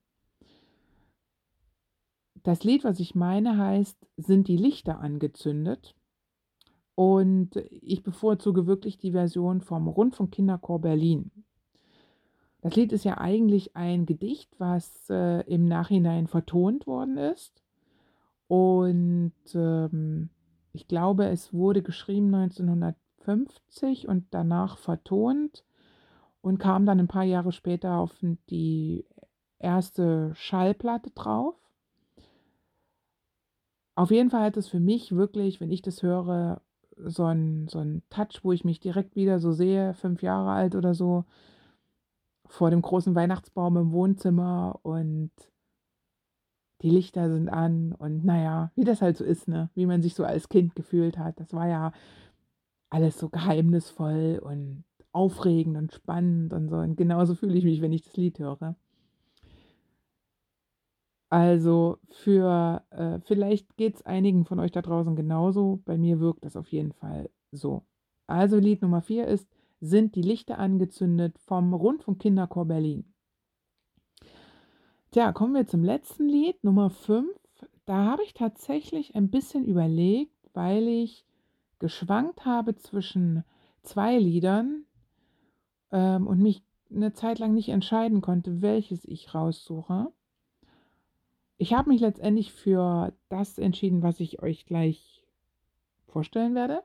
Das 2.43 2.63
Lied, 2.63 2.83
was 2.83 2.99
ich 2.99 3.15
meine, 3.15 3.57
heißt 3.57 3.97
Sind 4.17 4.47
die 4.47 4.57
Lichter 4.57 4.99
angezündet? 4.99 5.95
Und 6.95 7.55
ich 7.69 8.03
bevorzuge 8.03 8.67
wirklich 8.67 8.97
die 8.97 9.11
Version 9.11 9.61
vom 9.61 9.87
Rundfunk 9.87 10.31
Kinderchor 10.31 10.79
Berlin. 10.81 11.31
Das 12.61 12.75
Lied 12.75 12.91
ist 12.91 13.05
ja 13.05 13.17
eigentlich 13.17 13.75
ein 13.75 14.05
Gedicht, 14.05 14.53
was 14.59 15.09
äh, 15.09 15.41
im 15.51 15.65
Nachhinein 15.65 16.27
vertont 16.27 16.85
worden 16.85 17.17
ist. 17.17 17.63
Und 18.47 19.33
ähm, 19.55 20.29
ich 20.73 20.87
glaube, 20.87 21.25
es 21.25 21.53
wurde 21.53 21.81
geschrieben 21.81 22.29
1950 23.27 24.07
und 24.07 24.25
danach 24.31 24.77
vertont 24.77 25.63
und 26.41 26.57
kam 26.57 26.85
dann 26.85 26.99
ein 26.99 27.07
paar 27.07 27.23
Jahre 27.23 27.51
später 27.51 27.97
auf 27.97 28.17
die 28.49 29.05
erste 29.59 30.33
Schallplatte 30.35 31.11
drauf. 31.11 31.55
Auf 33.95 34.11
jeden 34.11 34.29
Fall 34.29 34.43
hat 34.43 34.57
es 34.57 34.67
für 34.67 34.79
mich 34.79 35.15
wirklich, 35.15 35.61
wenn 35.61 35.71
ich 35.71 35.81
das 35.81 36.01
höre, 36.01 36.61
so 36.97 37.25
ein, 37.25 37.67
so 37.67 37.79
ein 37.79 38.03
Touch, 38.09 38.43
wo 38.43 38.51
ich 38.51 38.63
mich 38.63 38.79
direkt 38.79 39.15
wieder 39.15 39.39
so 39.39 39.51
sehe, 39.51 39.93
fünf 39.93 40.21
Jahre 40.21 40.51
alt 40.51 40.75
oder 40.75 40.93
so, 40.93 41.25
vor 42.47 42.69
dem 42.69 42.81
großen 42.81 43.15
Weihnachtsbaum 43.15 43.77
im 43.77 43.91
Wohnzimmer 43.91 44.79
und 44.83 45.31
die 46.81 46.89
Lichter 46.89 47.29
sind 47.29 47.49
an 47.49 47.93
und 47.93 48.25
naja, 48.25 48.71
wie 48.75 48.83
das 48.83 49.01
halt 49.01 49.17
so 49.17 49.23
ist, 49.23 49.47
ne? 49.47 49.69
Wie 49.75 49.85
man 49.85 50.01
sich 50.01 50.15
so 50.15 50.23
als 50.23 50.49
Kind 50.49 50.75
gefühlt 50.75 51.17
hat. 51.17 51.39
Das 51.39 51.53
war 51.53 51.67
ja 51.67 51.91
alles 52.91 53.17
so 53.17 53.29
geheimnisvoll 53.29 54.39
und 54.43 54.83
aufregend 55.13 55.77
und 55.77 55.93
spannend 55.93 56.53
und 56.53 56.69
so. 56.69 56.77
Und 56.77 56.95
genauso 56.95 57.35
fühle 57.35 57.57
ich 57.57 57.63
mich, 57.63 57.81
wenn 57.81 57.93
ich 57.93 58.03
das 58.03 58.15
Lied 58.15 58.37
höre. 58.37 58.75
Also 61.29 61.97
für, 62.09 62.83
äh, 62.91 63.19
vielleicht 63.21 63.77
geht 63.77 63.95
es 63.95 64.05
einigen 64.05 64.43
von 64.45 64.59
euch 64.59 64.71
da 64.71 64.81
draußen 64.81 65.15
genauso. 65.15 65.81
Bei 65.85 65.97
mir 65.97 66.19
wirkt 66.19 66.43
das 66.43 66.57
auf 66.57 66.71
jeden 66.71 66.91
Fall 66.91 67.29
so. 67.51 67.83
Also 68.27 68.57
Lied 68.57 68.81
Nummer 68.81 69.01
4 69.01 69.27
ist 69.27 69.47
Sind 69.79 70.15
die 70.15 70.21
Lichter 70.21 70.59
angezündet 70.59 71.39
vom 71.39 71.73
Rundfunk 71.73 72.19
Kinderchor 72.19 72.65
Berlin. 72.65 73.05
Tja, 75.11 75.31
kommen 75.31 75.55
wir 75.55 75.65
zum 75.65 75.83
letzten 75.83 76.27
Lied, 76.27 76.63
Nummer 76.63 76.89
5. 76.89 77.27
Da 77.85 78.05
habe 78.05 78.23
ich 78.23 78.33
tatsächlich 78.33 79.15
ein 79.15 79.29
bisschen 79.29 79.65
überlegt, 79.65 80.35
weil 80.53 80.87
ich 80.87 81.25
geschwankt 81.81 82.45
habe 82.45 82.75
zwischen 82.75 83.43
zwei 83.81 84.17
Liedern 84.17 84.85
ähm, 85.91 86.27
und 86.27 86.39
mich 86.39 86.63
eine 86.89 87.11
Zeit 87.13 87.39
lang 87.39 87.53
nicht 87.53 87.69
entscheiden 87.69 88.21
konnte, 88.21 88.61
welches 88.61 89.03
ich 89.03 89.33
raussuche. 89.33 90.13
Ich 91.57 91.73
habe 91.73 91.89
mich 91.89 91.99
letztendlich 91.99 92.53
für 92.53 93.13
das 93.29 93.57
entschieden, 93.57 94.03
was 94.03 94.19
ich 94.19 94.41
euch 94.41 94.65
gleich 94.65 95.25
vorstellen 96.07 96.53
werde, 96.53 96.83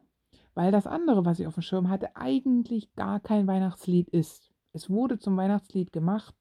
weil 0.55 0.73
das 0.73 0.87
andere, 0.87 1.25
was 1.25 1.39
ich 1.41 1.47
auf 1.47 1.55
dem 1.55 1.63
Schirm 1.63 1.91
hatte, 1.91 2.17
eigentlich 2.17 2.95
gar 2.95 3.21
kein 3.21 3.47
Weihnachtslied 3.47 4.09
ist. 4.09 4.51
Es 4.73 4.89
wurde 4.89 5.19
zum 5.19 5.37
Weihnachtslied 5.37 5.93
gemacht, 5.93 6.35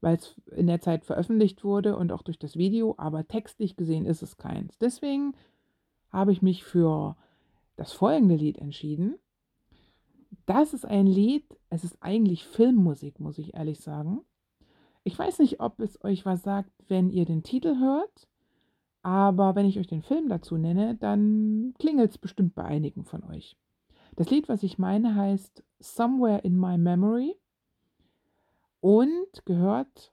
weil 0.00 0.16
es 0.16 0.40
in 0.56 0.66
der 0.66 0.80
Zeit 0.80 1.04
veröffentlicht 1.04 1.64
wurde 1.64 1.96
und 1.96 2.12
auch 2.12 2.22
durch 2.22 2.38
das 2.38 2.56
Video, 2.56 2.94
aber 2.96 3.28
textlich 3.28 3.76
gesehen 3.76 4.06
ist 4.06 4.22
es 4.22 4.38
keins. 4.38 4.78
Deswegen 4.78 5.34
habe 6.10 6.32
ich 6.32 6.40
mich 6.40 6.64
für 6.64 7.16
das 7.76 7.92
folgende 7.92 8.36
Lied 8.36 8.58
entschieden. 8.58 9.16
Das 10.46 10.74
ist 10.74 10.84
ein 10.84 11.06
Lied, 11.06 11.44
es 11.70 11.84
ist 11.84 11.96
eigentlich 12.00 12.44
Filmmusik, 12.44 13.20
muss 13.20 13.38
ich 13.38 13.54
ehrlich 13.54 13.80
sagen. 13.80 14.20
Ich 15.04 15.18
weiß 15.18 15.38
nicht, 15.38 15.60
ob 15.60 15.80
es 15.80 16.02
euch 16.04 16.24
was 16.24 16.42
sagt, 16.42 16.70
wenn 16.88 17.10
ihr 17.10 17.24
den 17.24 17.42
Titel 17.42 17.78
hört, 17.78 18.28
aber 19.02 19.54
wenn 19.54 19.66
ich 19.66 19.78
euch 19.78 19.86
den 19.86 20.02
Film 20.02 20.28
dazu 20.28 20.56
nenne, 20.56 20.96
dann 20.96 21.74
klingelt 21.78 22.10
es 22.10 22.18
bestimmt 22.18 22.54
bei 22.54 22.64
einigen 22.64 23.04
von 23.04 23.22
euch. 23.24 23.56
Das 24.16 24.30
Lied, 24.30 24.48
was 24.48 24.62
ich 24.62 24.78
meine, 24.78 25.14
heißt 25.14 25.62
Somewhere 25.78 26.38
in 26.38 26.58
My 26.58 26.78
Memory 26.78 27.36
und 28.80 29.44
gehört 29.44 30.12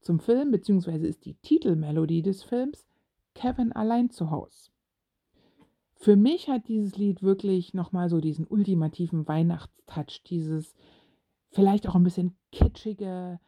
zum 0.00 0.20
Film, 0.20 0.50
beziehungsweise 0.50 1.06
ist 1.06 1.24
die 1.24 1.34
Titelmelodie 1.34 2.22
des 2.22 2.42
Films 2.42 2.86
Kevin 3.34 3.72
allein 3.72 4.10
zu 4.10 4.30
Hause. 4.30 4.67
Für 6.00 6.14
mich 6.14 6.48
hat 6.48 6.68
dieses 6.68 6.96
Lied 6.96 7.24
wirklich 7.24 7.74
nochmal 7.74 8.08
so 8.08 8.20
diesen 8.20 8.46
ultimativen 8.46 9.26
Weihnachtstouch, 9.26 10.22
dieses 10.26 10.76
vielleicht 11.50 11.88
auch 11.88 11.96
ein 11.96 12.04
bisschen 12.04 12.36
kitschige, 12.52 13.40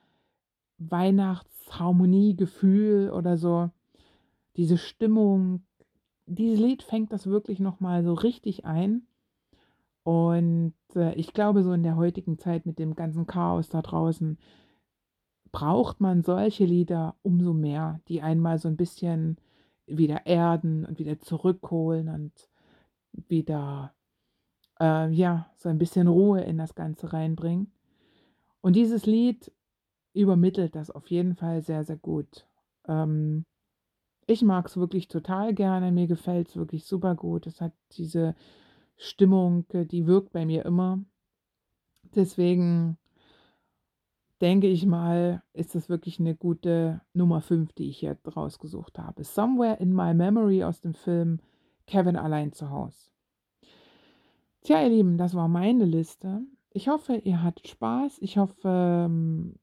Weihnachtsharmoniegefühl 0.79 3.11
oder 3.11 3.37
so, 3.37 3.71
diese 4.57 4.79
Stimmung, 4.79 5.63
dieses 6.27 6.59
Lied 6.59 6.83
fängt 6.83 7.13
das 7.13 7.29
wirklich 7.29 7.61
nochmal 7.61 8.03
so 8.03 8.15
richtig 8.15 8.65
ein. 8.65 9.07
Und 10.03 10.75
äh, 10.97 11.15
ich 11.15 11.33
glaube, 11.33 11.63
so 11.63 11.73
in 11.73 11.85
der 11.85 11.95
heutigen 11.95 12.37
Zeit 12.37 12.67
mit 12.67 12.81
dem 12.81 12.97
ganzen 12.97 13.29
Chaos 13.29 13.69
da 13.69 13.81
draußen 13.81 14.39
braucht 15.53 16.01
man 16.01 16.23
solche 16.23 16.65
Lieder 16.65 17.15
umso 17.23 17.53
mehr, 17.53 18.01
die 18.09 18.23
einmal 18.23 18.59
so 18.59 18.67
ein 18.67 18.77
bisschen 18.77 19.37
wieder 19.97 20.27
erden 20.27 20.85
und 20.85 20.99
wieder 20.99 21.19
zurückholen 21.19 22.09
und 22.09 22.33
wieder, 23.13 23.95
äh, 24.81 25.11
ja, 25.11 25.51
so 25.57 25.69
ein 25.69 25.79
bisschen 25.79 26.09
Ruhe 26.09 26.43
in 26.43 26.59
das 26.59 26.75
Ganze 26.75 27.13
reinbringen. 27.13 27.73
Und 28.61 28.77
dieses 28.77 29.07
Lied 29.07 29.53
übermittelt 30.13 30.75
das 30.75 30.91
auf 30.91 31.09
jeden 31.11 31.35
Fall 31.35 31.63
sehr, 31.63 31.85
sehr 31.85 31.97
gut. 31.97 32.47
Ähm, 32.87 33.45
ich 34.27 34.43
mag 34.43 34.67
es 34.67 34.77
wirklich 34.77 35.09
total 35.09 35.55
gerne. 35.55 35.93
Mir 35.93 36.07
gefällt 36.07 36.49
es 36.49 36.57
wirklich 36.57 36.85
super 36.85 37.15
gut. 37.15 37.47
Es 37.47 37.61
hat 37.61 37.73
diese 37.93 38.35
Stimmung, 38.97 39.65
äh, 39.73 39.87
die 39.87 40.07
wirkt 40.07 40.33
bei 40.33 40.47
mir 40.47 40.65
immer. 40.65 41.03
Deswegen 42.15 42.99
denke 44.41 44.67
ich 44.69 44.87
mal, 44.87 45.43
ist 45.53 45.75
das 45.75 45.89
wirklich 45.89 46.19
eine 46.19 46.35
gute 46.35 47.01
Nummer 47.13 47.41
5, 47.41 47.73
die 47.73 47.89
ich 47.89 48.01
jetzt 48.01 48.37
rausgesucht 48.37 48.99
habe. 48.99 49.25
Somewhere 49.25 49.77
in 49.77 49.95
My 49.95 50.15
Memory 50.15 50.65
aus 50.65 50.81
dem 50.81 50.95
Film 50.95 51.41
Kevin 51.87 52.17
allein 52.17 52.53
zu 52.53 52.71
Hause. 52.71 53.11
Tja, 54.63 54.83
ihr 54.83 54.91
Lieben, 54.91 55.19
das 55.19 55.35
war 55.35 55.49
meine 55.49 55.85
Liste. 55.85 56.43
Ich 56.73 56.89
hoffe, 56.89 57.17
ihr 57.17 57.43
hattet 57.43 57.69
Spaß. 57.69 58.19
Ich 58.21 58.39
hoffe, 58.39 59.07
ähm, 59.07 59.57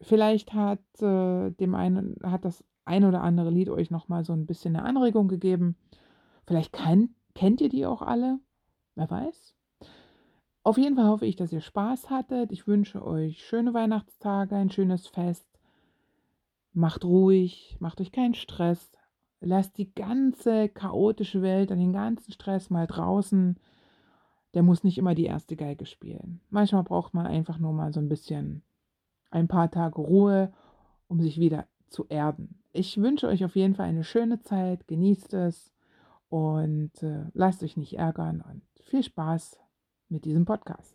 vielleicht 0.00 0.52
hat, 0.52 0.82
äh, 1.00 1.50
dem 1.52 1.74
einen, 1.74 2.16
hat 2.22 2.44
das 2.44 2.64
ein 2.84 3.04
oder 3.04 3.22
andere 3.22 3.50
Lied 3.50 3.70
euch 3.70 3.90
nochmal 3.90 4.24
so 4.24 4.32
ein 4.32 4.46
bisschen 4.46 4.76
eine 4.76 4.84
Anregung 4.84 5.28
gegeben. 5.28 5.76
Vielleicht 6.46 6.72
kann, 6.72 7.14
kennt 7.34 7.60
ihr 7.60 7.68
die 7.68 7.86
auch 7.86 8.02
alle. 8.02 8.40
Wer 8.94 9.10
weiß. 9.10 9.53
Auf 10.64 10.78
jeden 10.78 10.96
Fall 10.96 11.08
hoffe 11.08 11.26
ich, 11.26 11.36
dass 11.36 11.52
ihr 11.52 11.60
Spaß 11.60 12.08
hattet. 12.08 12.50
Ich 12.50 12.66
wünsche 12.66 13.04
euch 13.04 13.44
schöne 13.44 13.74
Weihnachtstage, 13.74 14.56
ein 14.56 14.70
schönes 14.70 15.06
Fest. 15.06 15.46
Macht 16.72 17.04
ruhig, 17.04 17.76
macht 17.80 18.00
euch 18.00 18.12
keinen 18.12 18.32
Stress. 18.32 18.90
Lasst 19.40 19.76
die 19.76 19.94
ganze 19.94 20.70
chaotische 20.70 21.42
Welt 21.42 21.70
und 21.70 21.80
den 21.80 21.92
ganzen 21.92 22.32
Stress 22.32 22.70
mal 22.70 22.86
draußen. 22.86 23.58
Der 24.54 24.62
muss 24.62 24.84
nicht 24.84 24.96
immer 24.96 25.14
die 25.14 25.26
erste 25.26 25.54
Geige 25.54 25.84
spielen. 25.84 26.40
Manchmal 26.48 26.82
braucht 26.82 27.12
man 27.12 27.26
einfach 27.26 27.58
nur 27.58 27.74
mal 27.74 27.92
so 27.92 28.00
ein 28.00 28.08
bisschen 28.08 28.62
ein 29.30 29.48
paar 29.48 29.70
Tage 29.70 30.00
Ruhe, 30.00 30.50
um 31.08 31.20
sich 31.20 31.38
wieder 31.38 31.66
zu 31.88 32.06
erden. 32.08 32.62
Ich 32.72 32.96
wünsche 32.96 33.28
euch 33.28 33.44
auf 33.44 33.54
jeden 33.54 33.74
Fall 33.74 33.86
eine 33.86 34.04
schöne 34.04 34.40
Zeit, 34.40 34.88
genießt 34.88 35.34
es 35.34 35.70
und 36.30 37.02
äh, 37.02 37.26
lasst 37.34 37.62
euch 37.62 37.76
nicht 37.76 37.98
ärgern 37.98 38.40
und 38.40 38.62
viel 38.80 39.02
Spaß 39.02 39.60
mit 40.08 40.24
diesem 40.24 40.44
Podcast. 40.44 40.94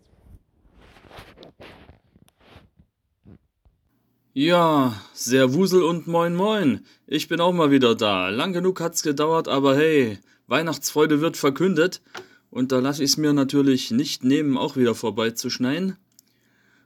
Ja, 4.33 4.93
sehr 5.13 5.53
Wusel 5.53 5.83
und 5.83 6.07
moin 6.07 6.35
moin. 6.35 6.85
Ich 7.07 7.27
bin 7.27 7.41
auch 7.41 7.51
mal 7.51 7.71
wieder 7.71 7.95
da. 7.95 8.29
Lang 8.29 8.53
genug 8.53 8.79
hat's 8.79 9.03
gedauert, 9.03 9.47
aber 9.47 9.75
hey, 9.75 10.19
Weihnachtsfreude 10.47 11.19
wird 11.19 11.35
verkündet. 11.35 12.01
Und 12.51 12.71
da 12.71 12.79
lasse 12.79 13.03
ich 13.03 13.11
es 13.11 13.17
mir 13.17 13.33
natürlich 13.33 13.91
nicht 13.91 14.23
nehmen, 14.23 14.57
auch 14.57 14.75
wieder 14.75 14.95
vorbeizuschneien. 14.95 15.97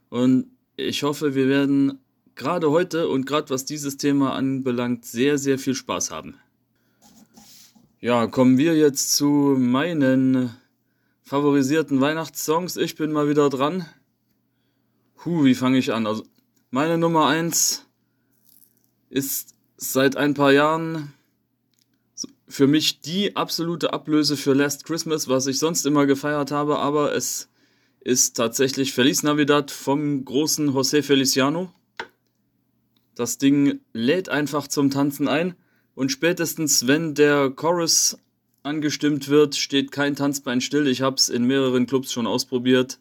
Und 0.10 0.48
ich 0.76 1.04
hoffe, 1.04 1.36
wir 1.36 1.48
werden 1.48 2.00
gerade 2.36 2.72
heute 2.72 3.08
und 3.08 3.26
gerade 3.26 3.50
was 3.50 3.66
dieses 3.66 3.98
Thema 3.98 4.34
anbelangt, 4.34 5.06
sehr, 5.06 5.38
sehr 5.38 5.60
viel 5.60 5.76
Spaß 5.76 6.12
haben. 6.12 6.36
Ja, 8.00 8.28
kommen 8.28 8.58
wir 8.58 8.76
jetzt 8.76 9.14
zu 9.14 9.56
meinen 9.58 10.50
favorisierten 11.24 12.02
Weihnachtssongs. 12.02 12.78
Ich 12.78 12.96
bin 12.96 13.12
mal 13.12 13.30
wieder 13.30 13.50
dran. 13.50 13.86
Huh, 15.26 15.44
wie 15.44 15.56
fange 15.56 15.78
ich 15.78 15.94
an? 15.94 16.06
Also, 16.06 16.24
meine 16.70 16.98
Nummer 16.98 17.28
1 17.28 17.86
ist 19.10 19.56
seit 19.78 20.18
ein 20.18 20.34
paar 20.34 20.52
Jahren 20.52 21.14
für 22.48 22.68
mich 22.68 23.02
die 23.02 23.36
absolute 23.36 23.94
Ablöse 23.94 24.38
für 24.38 24.54
Last 24.54 24.86
Christmas, 24.86 25.28
was 25.28 25.48
ich 25.48 25.58
sonst 25.58 25.86
immer 25.86 26.06
gefeiert 26.06 26.52
habe, 26.52 26.78
aber 26.80 27.16
es 27.16 27.50
ist 28.02 28.38
tatsächlich 28.38 28.94
Feliz 28.94 29.24
Navidad 29.24 29.72
vom 29.72 30.24
großen 30.26 30.70
José 30.70 31.02
Feliciano. 31.02 31.74
Das 33.16 33.38
Ding 33.38 33.80
lädt 33.94 34.30
einfach 34.30 34.68
zum 34.68 34.92
Tanzen 34.92 35.28
ein 35.28 35.56
und 35.96 36.12
spätestens 36.12 36.86
wenn 36.86 37.16
der 37.16 37.50
Chorus 37.50 38.18
angestimmt 38.64 39.28
wird, 39.28 39.56
steht 39.56 39.92
kein 39.92 40.16
Tanzbein 40.16 40.62
still. 40.62 40.88
Ich 40.88 41.02
habe 41.02 41.18
es 41.18 41.30
in 41.30 41.46
mehreren 41.46 41.86
Clubs 41.86 42.12
schon 42.12 42.28
ausprobiert. 42.28 43.00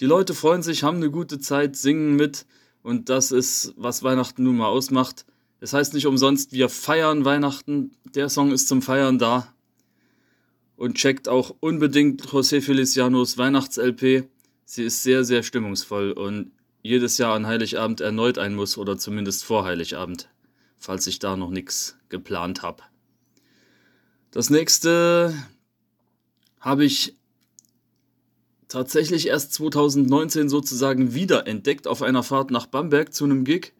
Die 0.00 0.06
Leute 0.06 0.34
freuen 0.34 0.62
sich, 0.62 0.82
haben 0.82 0.96
eine 0.96 1.10
gute 1.10 1.38
Zeit, 1.38 1.76
singen 1.76 2.16
mit 2.16 2.46
und 2.82 3.10
das 3.10 3.30
ist, 3.30 3.74
was 3.76 4.02
Weihnachten 4.02 4.42
nun 4.42 4.56
mal 4.56 4.68
ausmacht. 4.68 5.26
Es 5.60 5.74
heißt 5.74 5.92
nicht 5.92 6.06
umsonst, 6.06 6.52
wir 6.52 6.70
feiern 6.70 7.26
Weihnachten. 7.26 7.92
Der 8.14 8.30
Song 8.30 8.50
ist 8.50 8.68
zum 8.68 8.80
Feiern 8.80 9.18
da. 9.18 9.52
Und 10.76 10.96
checkt 10.96 11.28
auch 11.28 11.54
unbedingt 11.60 12.22
José 12.28 12.62
Felicianos 12.62 13.36
Weihnachts-LP. 13.36 14.24
Sie 14.64 14.84
ist 14.84 15.02
sehr, 15.02 15.24
sehr 15.24 15.42
stimmungsvoll 15.42 16.12
und 16.12 16.52
jedes 16.80 17.18
Jahr 17.18 17.34
an 17.34 17.46
Heiligabend 17.46 18.00
erneut 18.00 18.38
ein 18.38 18.54
muss 18.54 18.78
oder 18.78 18.96
zumindest 18.96 19.44
vor 19.44 19.64
Heiligabend, 19.64 20.30
falls 20.78 21.06
ich 21.06 21.18
da 21.18 21.36
noch 21.36 21.50
nichts 21.50 21.98
geplant 22.08 22.62
habe. 22.62 22.82
Das 24.30 24.48
nächste 24.48 25.34
habe 26.60 26.84
ich 26.84 27.16
tatsächlich 28.68 29.26
erst 29.26 29.52
2019 29.54 30.48
sozusagen 30.48 31.14
wiederentdeckt 31.14 31.88
auf 31.88 32.02
einer 32.02 32.22
Fahrt 32.22 32.52
nach 32.52 32.66
Bamberg 32.66 33.12
zu 33.12 33.24
einem 33.24 33.44
Gig, 33.44 33.72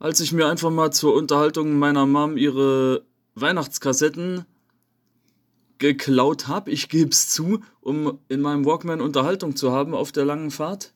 als 0.00 0.18
ich 0.20 0.32
mir 0.32 0.48
einfach 0.48 0.70
mal 0.70 0.92
zur 0.92 1.14
Unterhaltung 1.14 1.78
meiner 1.78 2.04
Mom 2.04 2.36
ihre 2.36 3.04
Weihnachtskassetten 3.36 4.44
geklaut 5.78 6.48
habe. 6.48 6.72
Ich 6.72 6.88
gebe 6.88 7.10
es 7.10 7.30
zu, 7.30 7.60
um 7.80 8.18
in 8.28 8.40
meinem 8.40 8.64
Walkman 8.64 9.00
Unterhaltung 9.00 9.54
zu 9.54 9.70
haben 9.70 9.94
auf 9.94 10.10
der 10.10 10.24
langen 10.24 10.50
Fahrt. 10.50 10.92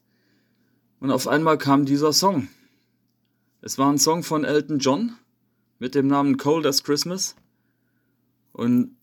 Und 0.99 1.13
auf 1.13 1.29
einmal 1.29 1.59
kam 1.59 1.85
dieser 1.85 2.13
Song. 2.13 2.49
Es 3.61 3.79
war 3.79 3.91
ein 3.91 3.99
Song 3.99 4.25
von 4.25 4.43
Elton 4.43 4.81
John 4.81 5.17
mit 5.79 5.95
dem 5.95 6.09
Namen 6.09 6.37
Cold 6.37 6.67
as 6.67 6.83
Christmas. 6.83 7.37
Und 8.53 8.97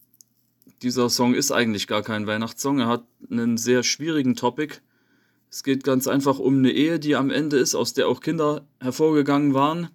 dieser 0.82 1.10
Song 1.10 1.34
ist 1.34 1.52
eigentlich 1.52 1.88
gar 1.88 2.02
kein 2.02 2.28
Weihnachtssong. 2.28 2.80
Er 2.80 2.88
hat 2.88 3.04
einen 3.30 3.58
sehr 3.58 3.84
schwierigen 3.84 4.36
Topic. 4.36 4.76
Es 5.50 5.64
geht 5.64 5.84
ganz 5.84 6.08
einfach 6.08 6.40
um 6.40 6.58
eine 6.60 6.72
Ehe, 6.72 7.00
die 7.00 7.16
am 7.16 7.32
Ende 7.32 7.58
ist, 7.58 7.76
aus 7.76 7.94
der 7.94 8.08
auch 8.08 8.22
Kinder 8.22 8.68
hervorgegangen 8.80 9.54
waren. 9.54 9.90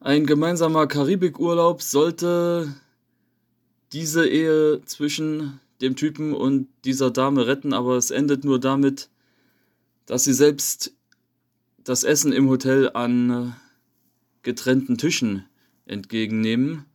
Ein 0.00 0.26
gemeinsamer 0.26 0.86
Karibikurlaub 0.86 1.80
sollte 1.82 2.74
diese 3.92 4.28
Ehe 4.28 4.82
zwischen 4.84 5.60
dem 5.80 5.96
Typen 5.96 6.34
und 6.34 6.68
dieser 6.84 7.10
Dame 7.10 7.46
retten, 7.46 7.72
aber 7.72 7.96
es 7.96 8.10
endet 8.10 8.44
nur 8.44 8.60
damit, 8.60 9.08
dass 10.06 10.24
sie 10.24 10.34
selbst 10.34 10.94
das 11.82 12.04
Essen 12.04 12.32
im 12.32 12.48
Hotel 12.48 12.90
an 12.92 13.56
getrennten 14.42 14.98
Tischen 14.98 15.44
entgegennehmen. 15.86 16.86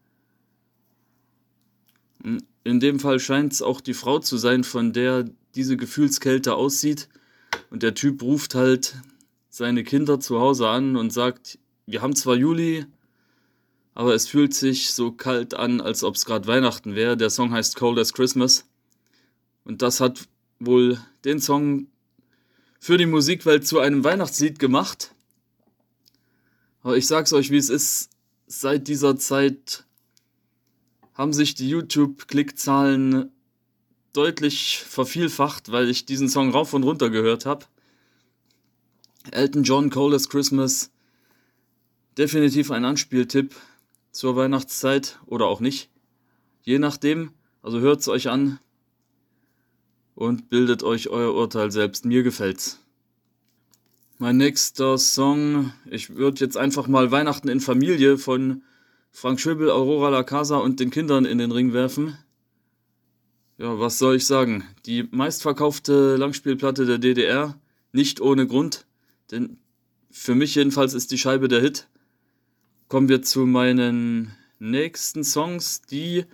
In 2.23 2.79
dem 2.79 2.99
Fall 2.99 3.19
scheint 3.19 3.53
es 3.53 3.61
auch 3.61 3.81
die 3.81 3.93
Frau 3.93 4.19
zu 4.19 4.37
sein, 4.37 4.63
von 4.63 4.93
der 4.93 5.25
diese 5.55 5.77
Gefühlskälte 5.77 6.55
aussieht. 6.55 7.09
Und 7.69 7.83
der 7.83 7.95
Typ 7.95 8.21
ruft 8.21 8.55
halt 8.55 8.95
seine 9.49 9.83
Kinder 9.83 10.19
zu 10.19 10.39
Hause 10.39 10.67
an 10.67 10.95
und 10.95 11.11
sagt, 11.11 11.59
wir 11.85 12.01
haben 12.01 12.15
zwar 12.15 12.35
Juli, 12.35 12.85
aber 13.95 14.13
es 14.13 14.27
fühlt 14.27 14.53
sich 14.53 14.93
so 14.93 15.11
kalt 15.11 15.53
an, 15.53 15.81
als 15.81 16.03
ob 16.03 16.15
es 16.15 16.25
gerade 16.25 16.47
Weihnachten 16.47 16.95
wäre. 16.95 17.17
Der 17.17 17.29
Song 17.29 17.51
heißt 17.51 17.75
Cold 17.75 17.97
as 17.97 18.13
Christmas. 18.13 18.65
Und 19.63 19.81
das 19.81 19.99
hat 19.99 20.27
wohl 20.59 20.99
den 21.25 21.39
Song 21.39 21.87
für 22.79 22.97
die 22.97 23.05
Musikwelt 23.05 23.67
zu 23.67 23.79
einem 23.79 24.03
Weihnachtslied 24.03 24.59
gemacht. 24.59 25.13
Aber 26.81 26.95
ich 26.95 27.07
sag's 27.07 27.33
euch, 27.33 27.51
wie 27.51 27.57
es 27.57 27.69
ist, 27.69 28.09
seit 28.47 28.87
dieser 28.87 29.17
Zeit 29.17 29.85
haben 31.19 31.33
sich 31.33 31.53
die 31.53 31.67
YouTube-Klickzahlen 31.67 33.29
deutlich 34.13 34.81
vervielfacht, 34.87 35.69
weil 35.69 35.89
ich 35.89 36.05
diesen 36.05 36.29
Song 36.29 36.51
rauf 36.51 36.73
und 36.73 36.83
runter 36.83 37.09
gehört 37.09 37.45
habe. 37.45 37.65
Elton 39.29 39.63
John, 39.63 39.89
Coldest 39.89 40.29
Christmas, 40.29 40.91
definitiv 42.17 42.71
ein 42.71 42.85
Anspieltipp 42.85 43.53
zur 44.13 44.37
Weihnachtszeit 44.37 45.19
oder 45.25 45.47
auch 45.47 45.59
nicht. 45.59 45.89
Je 46.63 46.79
nachdem, 46.79 47.33
also 47.61 47.81
hört 47.81 47.99
es 47.99 48.07
euch 48.07 48.29
an 48.29 48.57
und 50.15 50.49
bildet 50.49 50.83
euch 50.83 51.09
euer 51.09 51.33
Urteil 51.33 51.69
selbst. 51.69 52.05
Mir 52.05 52.23
gefällt's. 52.23 52.79
Mein 54.19 54.37
nächster 54.37 54.97
Song, 54.97 55.73
ich 55.91 56.15
würde 56.15 56.39
jetzt 56.39 56.55
einfach 56.55 56.87
mal 56.87 57.11
Weihnachten 57.11 57.49
in 57.49 57.59
Familie 57.59 58.17
von 58.17 58.63
Frank 59.11 59.39
Schöbel, 59.39 59.69
Aurora 59.69 60.09
La 60.09 60.23
Casa 60.23 60.57
und 60.57 60.79
den 60.79 60.91
Kindern 60.91 61.25
in 61.25 61.37
den 61.37 61.51
Ring 61.51 61.73
werfen. 61.73 62.17
Ja, 63.57 63.79
was 63.79 63.97
soll 63.97 64.15
ich 64.15 64.25
sagen? 64.25 64.63
Die 64.85 65.07
meistverkaufte 65.11 66.15
Langspielplatte 66.15 66.85
der 66.85 66.97
DDR, 66.97 67.59
nicht 67.91 68.21
ohne 68.21 68.47
Grund, 68.47 68.85
denn 69.31 69.57
für 70.11 70.35
mich 70.35 70.55
jedenfalls 70.55 70.93
ist 70.93 71.11
die 71.11 71.17
Scheibe 71.17 71.47
der 71.47 71.61
Hit. 71.61 71.87
Kommen 72.87 73.09
wir 73.09 73.21
zu 73.21 73.45
meinen 73.45 74.35
nächsten 74.59 75.23
Songs, 75.23 75.81
die 75.81 76.25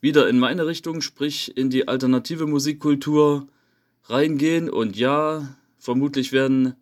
wieder 0.00 0.28
in 0.28 0.38
meine 0.38 0.66
Richtung, 0.66 1.00
sprich 1.00 1.56
in 1.56 1.70
die 1.70 1.88
alternative 1.88 2.46
Musikkultur 2.46 3.48
reingehen. 4.04 4.70
Und 4.70 4.96
ja, 4.96 5.56
vermutlich 5.78 6.32
werden 6.32 6.74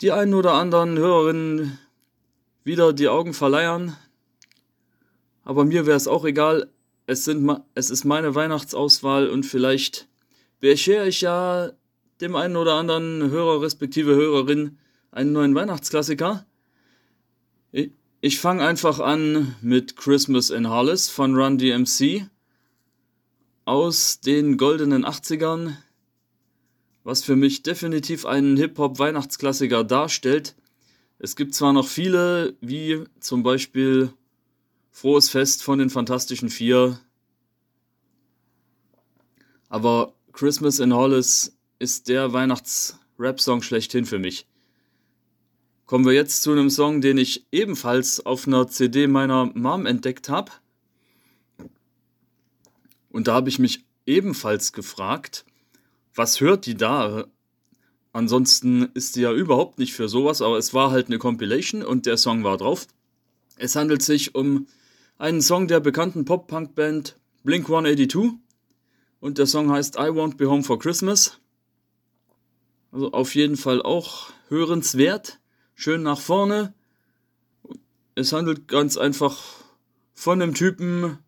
die 0.00 0.12
einen 0.12 0.34
oder 0.34 0.54
anderen 0.54 0.96
Hörerinnen 0.96 1.78
wieder 2.64 2.92
die 2.92 3.08
Augen 3.08 3.34
verleiern, 3.34 3.96
aber 5.50 5.64
mir 5.64 5.84
wäre 5.84 5.96
es 5.96 6.06
auch 6.06 6.24
egal. 6.24 6.70
Es, 7.06 7.24
sind, 7.24 7.50
es 7.74 7.90
ist 7.90 8.04
meine 8.04 8.36
Weihnachtsauswahl 8.36 9.28
und 9.28 9.44
vielleicht 9.44 10.06
beschere 10.60 11.08
ich 11.08 11.22
ja 11.22 11.72
dem 12.20 12.36
einen 12.36 12.54
oder 12.54 12.74
anderen 12.74 13.32
Hörer 13.32 13.60
respektive 13.60 14.14
Hörerin 14.14 14.78
einen 15.10 15.32
neuen 15.32 15.56
Weihnachtsklassiker. 15.56 16.46
Ich, 17.72 17.90
ich 18.20 18.38
fange 18.38 18.64
einfach 18.64 19.00
an 19.00 19.56
mit 19.60 19.96
Christmas 19.96 20.50
in 20.50 20.70
Hollis 20.70 21.08
von 21.08 21.34
Run 21.34 21.58
DMC 21.58 22.28
aus 23.64 24.20
den 24.20 24.56
goldenen 24.56 25.04
80ern, 25.04 25.72
was 27.02 27.24
für 27.24 27.34
mich 27.34 27.64
definitiv 27.64 28.24
einen 28.24 28.56
Hip-Hop-Weihnachtsklassiker 28.56 29.82
darstellt. 29.82 30.54
Es 31.18 31.34
gibt 31.34 31.56
zwar 31.56 31.72
noch 31.72 31.88
viele, 31.88 32.54
wie 32.60 33.02
zum 33.18 33.42
Beispiel 33.42 34.12
Frohes 35.00 35.30
Fest 35.30 35.62
von 35.62 35.78
den 35.78 35.88
Fantastischen 35.88 36.50
Vier. 36.50 37.00
Aber 39.70 40.12
Christmas 40.32 40.78
in 40.78 40.94
Hollis 40.94 41.56
ist 41.78 42.08
der 42.08 42.34
Weihnachts-Rap-Song 42.34 43.62
schlechthin 43.62 44.04
für 44.04 44.18
mich. 44.18 44.46
Kommen 45.86 46.04
wir 46.04 46.12
jetzt 46.12 46.42
zu 46.42 46.52
einem 46.52 46.68
Song, 46.68 47.00
den 47.00 47.16
ich 47.16 47.46
ebenfalls 47.50 48.26
auf 48.26 48.46
einer 48.46 48.68
CD 48.68 49.06
meiner 49.06 49.46
Mom 49.46 49.86
entdeckt 49.86 50.28
habe. 50.28 50.52
Und 53.08 53.26
da 53.26 53.32
habe 53.32 53.48
ich 53.48 53.58
mich 53.58 53.82
ebenfalls 54.04 54.74
gefragt, 54.74 55.46
was 56.14 56.42
hört 56.42 56.66
die 56.66 56.74
da? 56.74 57.24
Ansonsten 58.12 58.90
ist 58.92 59.16
die 59.16 59.22
ja 59.22 59.32
überhaupt 59.32 59.78
nicht 59.78 59.94
für 59.94 60.10
sowas, 60.10 60.42
aber 60.42 60.58
es 60.58 60.74
war 60.74 60.90
halt 60.90 61.06
eine 61.06 61.16
Compilation 61.16 61.82
und 61.82 62.04
der 62.04 62.18
Song 62.18 62.44
war 62.44 62.58
drauf. 62.58 62.86
Es 63.56 63.76
handelt 63.76 64.02
sich 64.02 64.34
um 64.34 64.66
einen 65.20 65.42
Song 65.42 65.68
der 65.68 65.80
bekannten 65.80 66.24
Pop-Punk-Band 66.24 67.20
Blink 67.44 67.66
182 67.66 68.38
und 69.20 69.36
der 69.36 69.44
Song 69.46 69.70
heißt 69.70 69.96
I 69.96 70.08
Won't 70.08 70.38
Be 70.38 70.48
Home 70.48 70.62
for 70.62 70.78
Christmas. 70.78 71.38
Also 72.90 73.12
auf 73.12 73.34
jeden 73.34 73.58
Fall 73.58 73.82
auch 73.82 74.30
hörenswert, 74.48 75.38
schön 75.74 76.02
nach 76.02 76.18
vorne. 76.18 76.72
Es 78.14 78.32
handelt 78.32 78.66
ganz 78.66 78.96
einfach 78.96 79.38
von 80.14 80.40
einem 80.40 80.54
Typen, 80.54 81.18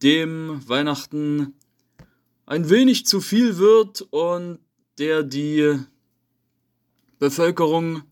dem 0.00 0.60
Weihnachten 0.68 1.54
ein 2.46 2.70
wenig 2.70 3.04
zu 3.04 3.20
viel 3.20 3.58
wird 3.58 4.02
und 4.10 4.60
der 4.98 5.24
die 5.24 5.76
Bevölkerung 7.18 8.04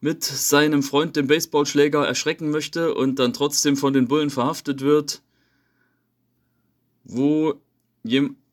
mit 0.00 0.24
seinem 0.24 0.82
Freund, 0.82 1.16
dem 1.16 1.26
Baseballschläger, 1.26 2.06
erschrecken 2.06 2.50
möchte 2.50 2.94
und 2.94 3.18
dann 3.18 3.32
trotzdem 3.32 3.76
von 3.76 3.92
den 3.92 4.08
Bullen 4.08 4.30
verhaftet 4.30 4.80
wird, 4.80 5.22
wo, 7.04 7.54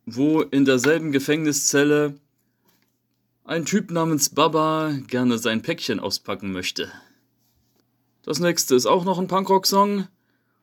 wo 0.06 0.42
in 0.42 0.66
derselben 0.66 1.12
Gefängniszelle 1.12 2.16
ein 3.44 3.66
Typ 3.66 3.92
namens 3.92 4.30
Baba 4.30 4.92
gerne 5.08 5.38
sein 5.38 5.62
Päckchen 5.62 6.00
auspacken 6.00 6.52
möchte. 6.52 6.92
Das 8.24 8.40
nächste 8.40 8.74
ist 8.74 8.88
auch 8.88 9.06
noch 9.06 9.20
ein 9.20 9.28
Punkrock-Song, 9.28 10.08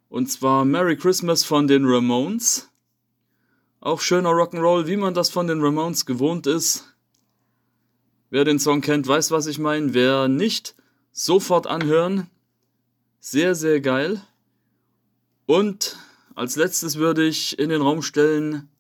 und 0.09 0.30
zwar 0.30 0.64
Merry 0.64 0.97
Christmas 0.97 1.45
von 1.45 1.68
den 1.68 1.85
Ramones. 1.85 2.68
Auch 3.80 4.01
schöner 4.01 4.30
Rock'n'Roll, 4.30 4.87
wie 4.87 4.97
man 4.97 5.14
das 5.14 5.30
von 5.30 5.47
den 5.47 5.61
Ramones 5.61 6.07
gewohnt 6.07 6.47
ist. 6.49 6.91
Wer 8.33 8.47
den 8.47 8.59
Song 8.59 8.80
kennt, 8.80 9.07
weiß, 9.07 9.30
was 9.30 9.47
ich 9.47 9.59
meine. 9.59 9.93
Wer 9.93 10.26
nicht, 10.26 10.74
sofort 11.12 11.66
anhören. 11.66 12.30
Sehr, 13.20 13.55
sehr 13.55 13.83
geil. 13.83 14.22
Und 15.45 15.99
als 16.35 16.57
letztes 16.57 16.97
würde 16.97 17.26
ich 17.26 17.59
in 17.59 17.68
den 17.68 17.83
Raum 17.83 18.01
stellen 18.01 18.70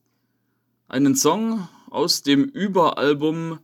einen 0.88 1.14
Song 1.14 1.68
aus 1.90 2.22
dem 2.22 2.44
Überalbum 2.44 3.58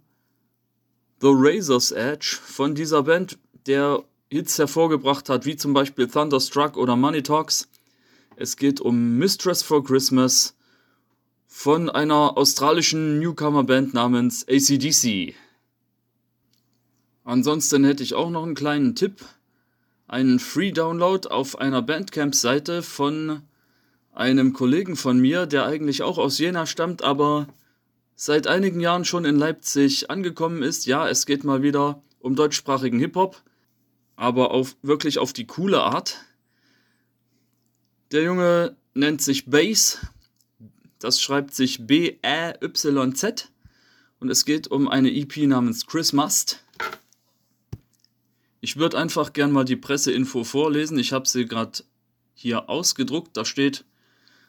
The 1.22 1.30
Razor's 1.30 1.90
Edge 1.90 2.36
von 2.38 2.74
dieser 2.74 3.04
Band, 3.04 3.38
der 3.66 4.04
Hits 4.30 4.58
hervorgebracht 4.58 5.30
hat, 5.30 5.46
wie 5.46 5.56
zum 5.56 5.72
Beispiel 5.72 6.06
Thunderstruck 6.06 6.76
oder 6.76 6.96
Money 6.96 7.22
Talks. 7.22 7.66
Es 8.36 8.58
geht 8.58 8.82
um 8.82 9.16
Mistress 9.16 9.62
for 9.62 9.82
Christmas 9.82 10.54
von 11.46 11.88
einer 11.88 12.36
australischen 12.36 13.20
Newcomer-Band 13.20 13.94
namens 13.94 14.46
ACDC. 14.46 15.34
Ansonsten 17.28 17.84
hätte 17.84 18.02
ich 18.02 18.14
auch 18.14 18.30
noch 18.30 18.42
einen 18.42 18.54
kleinen 18.54 18.94
Tipp. 18.94 19.22
Einen 20.06 20.38
Free-Download 20.38 21.28
auf 21.28 21.58
einer 21.58 21.82
Bandcamp-Seite 21.82 22.82
von 22.82 23.42
einem 24.14 24.54
Kollegen 24.54 24.96
von 24.96 25.18
mir, 25.18 25.44
der 25.44 25.66
eigentlich 25.66 26.02
auch 26.02 26.16
aus 26.16 26.38
Jena 26.38 26.64
stammt, 26.64 27.02
aber 27.02 27.46
seit 28.16 28.46
einigen 28.46 28.80
Jahren 28.80 29.04
schon 29.04 29.26
in 29.26 29.36
Leipzig 29.36 30.10
angekommen 30.10 30.62
ist. 30.62 30.86
Ja, 30.86 31.06
es 31.06 31.26
geht 31.26 31.44
mal 31.44 31.62
wieder 31.62 32.02
um 32.20 32.34
deutschsprachigen 32.34 32.98
Hip-Hop, 32.98 33.42
aber 34.16 34.50
auf, 34.50 34.76
wirklich 34.80 35.18
auf 35.18 35.34
die 35.34 35.46
coole 35.46 35.82
Art. 35.82 36.24
Der 38.10 38.22
Junge 38.22 38.74
nennt 38.94 39.20
sich 39.20 39.44
Bass. 39.44 39.98
Das 40.98 41.20
schreibt 41.20 41.54
sich 41.54 41.86
B-A-Y-Z. 41.86 43.50
Und 44.18 44.30
es 44.30 44.46
geht 44.46 44.68
um 44.68 44.88
eine 44.88 45.14
EP 45.14 45.36
namens 45.46 45.86
Chris 45.86 46.14
Must. 46.14 46.64
Ich 48.60 48.76
würde 48.76 48.98
einfach 48.98 49.32
gern 49.32 49.52
mal 49.52 49.64
die 49.64 49.76
Presseinfo 49.76 50.42
vorlesen. 50.44 50.98
Ich 50.98 51.12
habe 51.12 51.28
sie 51.28 51.46
gerade 51.46 51.84
hier 52.34 52.68
ausgedruckt. 52.68 53.36
Da 53.36 53.44
steht, 53.44 53.84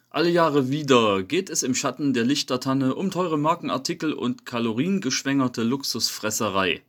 alle 0.09 0.29
Jahre 0.29 0.71
wieder 0.71 1.21
geht 1.21 1.51
es 1.51 1.61
im 1.61 1.75
Schatten 1.75 2.13
der 2.13 2.23
Lichtertanne 2.23 2.95
um 2.95 3.11
teure 3.11 3.37
Markenartikel 3.37 4.13
und 4.13 4.45
kaloriengeschwängerte 4.45 5.61
Luxusfresserei. 5.61 6.81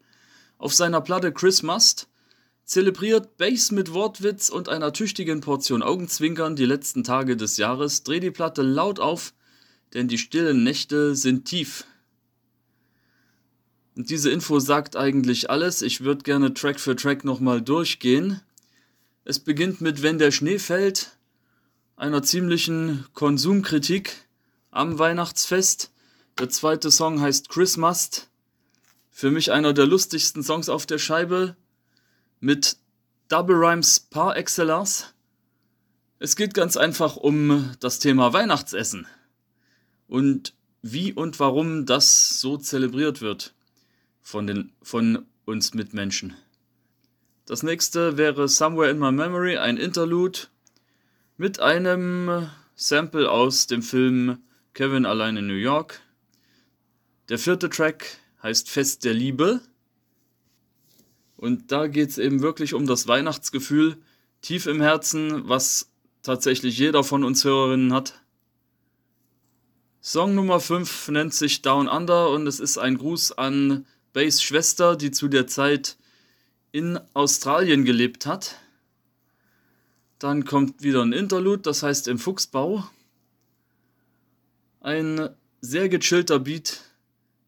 Auf 0.57 0.75
seiner 0.75 1.03
Platte 1.03 1.31
Chris 1.33 1.63
Must 1.63 2.09
zelebriert 2.65 3.37
Bass 3.37 3.73
mit 3.73 3.93
Wortwitz 3.93 4.49
und 4.49 4.71
einer 4.71 4.95
tüchtigen 4.95 5.41
Portion 5.41 5.83
Augenzwinkern 5.83 6.57
die 6.57 6.65
letzten 6.65 7.05
Tage 7.05 7.37
des 7.37 7.59
Jahres. 7.59 8.05
Dreh 8.05 8.21
die 8.21 8.31
Platte 8.31 8.63
laut 8.63 9.01
auf, 9.01 9.35
denn 9.93 10.09
die 10.09 10.19
stillen 10.19 10.63
Nächte 10.63 11.15
sind 11.15 11.45
tief. 11.45 11.85
Und 13.97 14.11
diese 14.11 14.31
Info 14.31 14.61
sagt 14.61 14.97
eigentlich 14.97 15.51
alles. 15.51 15.83
Ich 15.83 16.03
würde 16.03 16.23
gerne 16.23 16.55
Track 16.55 16.81
für 16.81 16.97
Track 16.97 17.25
nochmal 17.25 17.61
durchgehen. 17.61 18.41
Es 19.25 19.39
beginnt 19.39 19.81
mit 19.81 20.03
Wenn 20.03 20.19
der 20.19 20.31
Schnee 20.31 20.59
fällt, 20.59 21.17
einer 21.97 22.23
ziemlichen 22.23 23.07
Konsumkritik 23.13 24.13
am 24.71 24.99
Weihnachtsfest. 24.99 25.91
Der 26.39 26.49
zweite 26.49 26.91
Song 26.91 27.21
heißt 27.21 27.49
Christmas. 27.49 28.29
Für 29.11 29.31
mich 29.31 29.53
einer 29.53 29.73
der 29.73 29.87
lustigsten 29.87 30.43
Songs 30.43 30.69
auf 30.69 30.87
der 30.87 30.99
Scheibe 30.99 31.57
mit 32.39 32.77
Double 33.29 33.57
Rhymes 33.57 34.01
par 34.01 34.37
excellence. 34.37 35.13
Es 36.19 36.37
geht 36.37 36.55
ganz 36.55 36.77
einfach 36.77 37.17
um 37.17 37.71
das 37.81 37.99
Thema 37.99 38.33
Weihnachtsessen 38.33 39.07
und 40.07 40.55
wie 40.83 41.13
und 41.13 41.39
warum 41.39 41.87
das 41.87 42.41
so 42.41 42.57
zelebriert 42.57 43.21
wird 43.21 43.55
von, 44.31 44.47
den, 44.47 44.73
von 44.83 45.27
uns 45.45 45.75
Mitmenschen. 45.75 46.35
Das 47.47 47.63
nächste 47.63 48.17
wäre 48.17 48.49
Somewhere 48.49 48.91
in 48.91 48.99
My 48.99 49.11
Memory, 49.11 49.57
ein 49.59 49.77
Interlude 49.77 50.41
mit 51.37 51.59
einem 51.59 52.49
Sample 52.77 53.29
aus 53.29 53.67
dem 53.67 53.83
Film 53.83 54.39
Kevin 54.73 55.05
allein 55.05 55.37
in 55.37 55.49
New 55.49 55.55
York. 55.55 56.01
Der 57.29 57.39
vierte 57.39 57.69
Track 57.69 58.19
heißt 58.43 58.71
Fest 58.71 59.05
der 59.05 59.15
Liebe. 59.15 59.61
Und 61.37 61.73
da 61.73 61.89
geht 61.89 62.11
es 62.11 62.19
eben 62.19 62.41
wirklich 62.41 62.75
um 62.75 62.87
das 62.87 63.09
Weihnachtsgefühl 63.09 63.97
tief 64.43 64.67
im 64.67 64.81
Herzen, 64.81 65.49
was 65.49 65.91
tatsächlich 66.23 66.79
jeder 66.79 67.03
von 67.03 67.25
uns 67.25 67.45
Hörerinnen 67.45 67.93
hat. 67.93 68.23
Song 70.01 70.35
Nummer 70.35 70.61
5 70.61 71.09
nennt 71.09 71.35
sich 71.35 71.63
Down 71.63 71.89
Under 71.89 72.31
und 72.31 72.47
es 72.47 72.61
ist 72.61 72.79
ein 72.79 72.97
Gruß 72.97 73.33
an 73.33 73.87
Bays 74.13 74.43
Schwester, 74.43 74.97
die 74.97 75.11
zu 75.11 75.29
der 75.29 75.47
Zeit 75.47 75.97
in 76.73 76.99
Australien 77.15 77.85
gelebt 77.85 78.27
hat. 78.27 78.57
Dann 80.19 80.45
kommt 80.45 80.83
wieder 80.83 81.03
ein 81.03 81.13
Interlude, 81.13 81.63
das 81.63 81.83
heißt 81.83 82.09
im 82.09 82.19
Fuchsbau. 82.19 82.89
Ein 84.81 85.31
sehr 85.61 85.89
gechillter 85.89 86.39
Beat 86.39 86.83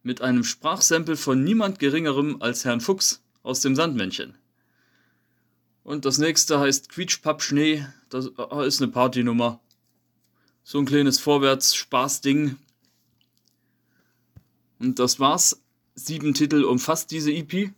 mit 0.03 0.21
einem 0.21 0.45
Sprachsample 0.45 1.17
von 1.17 1.43
niemand 1.43 1.79
geringerem 1.79 2.41
als 2.41 2.65
Herrn 2.65 2.81
Fuchs 2.81 3.23
aus 3.43 3.61
dem 3.61 3.77
Sandmännchen. 3.77 4.37
Und 5.85 6.05
das 6.05 6.19
nächste 6.19 6.61
heißt 6.61 6.89
Quietschpapp 6.89 7.43
Schnee. 7.43 7.87
Das 8.09 8.31
äh, 8.39 8.67
ist 8.67 8.81
eine 8.81 8.91
Partynummer. 8.91 9.61
So 10.65 10.79
ein 10.79 10.87
kleines 10.87 11.19
Vorwärts-Spaß-Ding. 11.19 12.57
Und 14.79 14.99
das 14.99 15.19
war's 15.19 15.62
sieben 15.95 16.35
Titel 16.35 16.65
umfasst 16.65 17.11
diese 17.11 17.33
EP. 17.33 17.73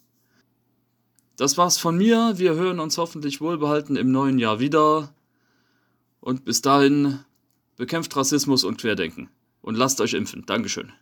Das 1.37 1.59
war's 1.59 1.77
von 1.77 1.99
mir. 1.99 2.35
Wir 2.37 2.55
hören 2.55 2.81
uns 2.81 2.97
hoffentlich 2.97 3.43
wohlbehalten 3.43 3.97
im 3.97 4.11
neuen 4.11 4.39
Jahr 4.39 4.59
wieder. 4.59 5.13
Und 6.21 6.47
bis 6.47 6.63
dahin 6.63 7.21
bekämpft 7.77 8.17
Rassismus 8.17 8.65
und 8.65 8.81
Querdenken. 8.81 9.29
Und 9.61 9.77
lasst 9.77 10.01
euch 10.01 10.15
impfen. 10.15 10.45
Dankeschön. 10.47 10.93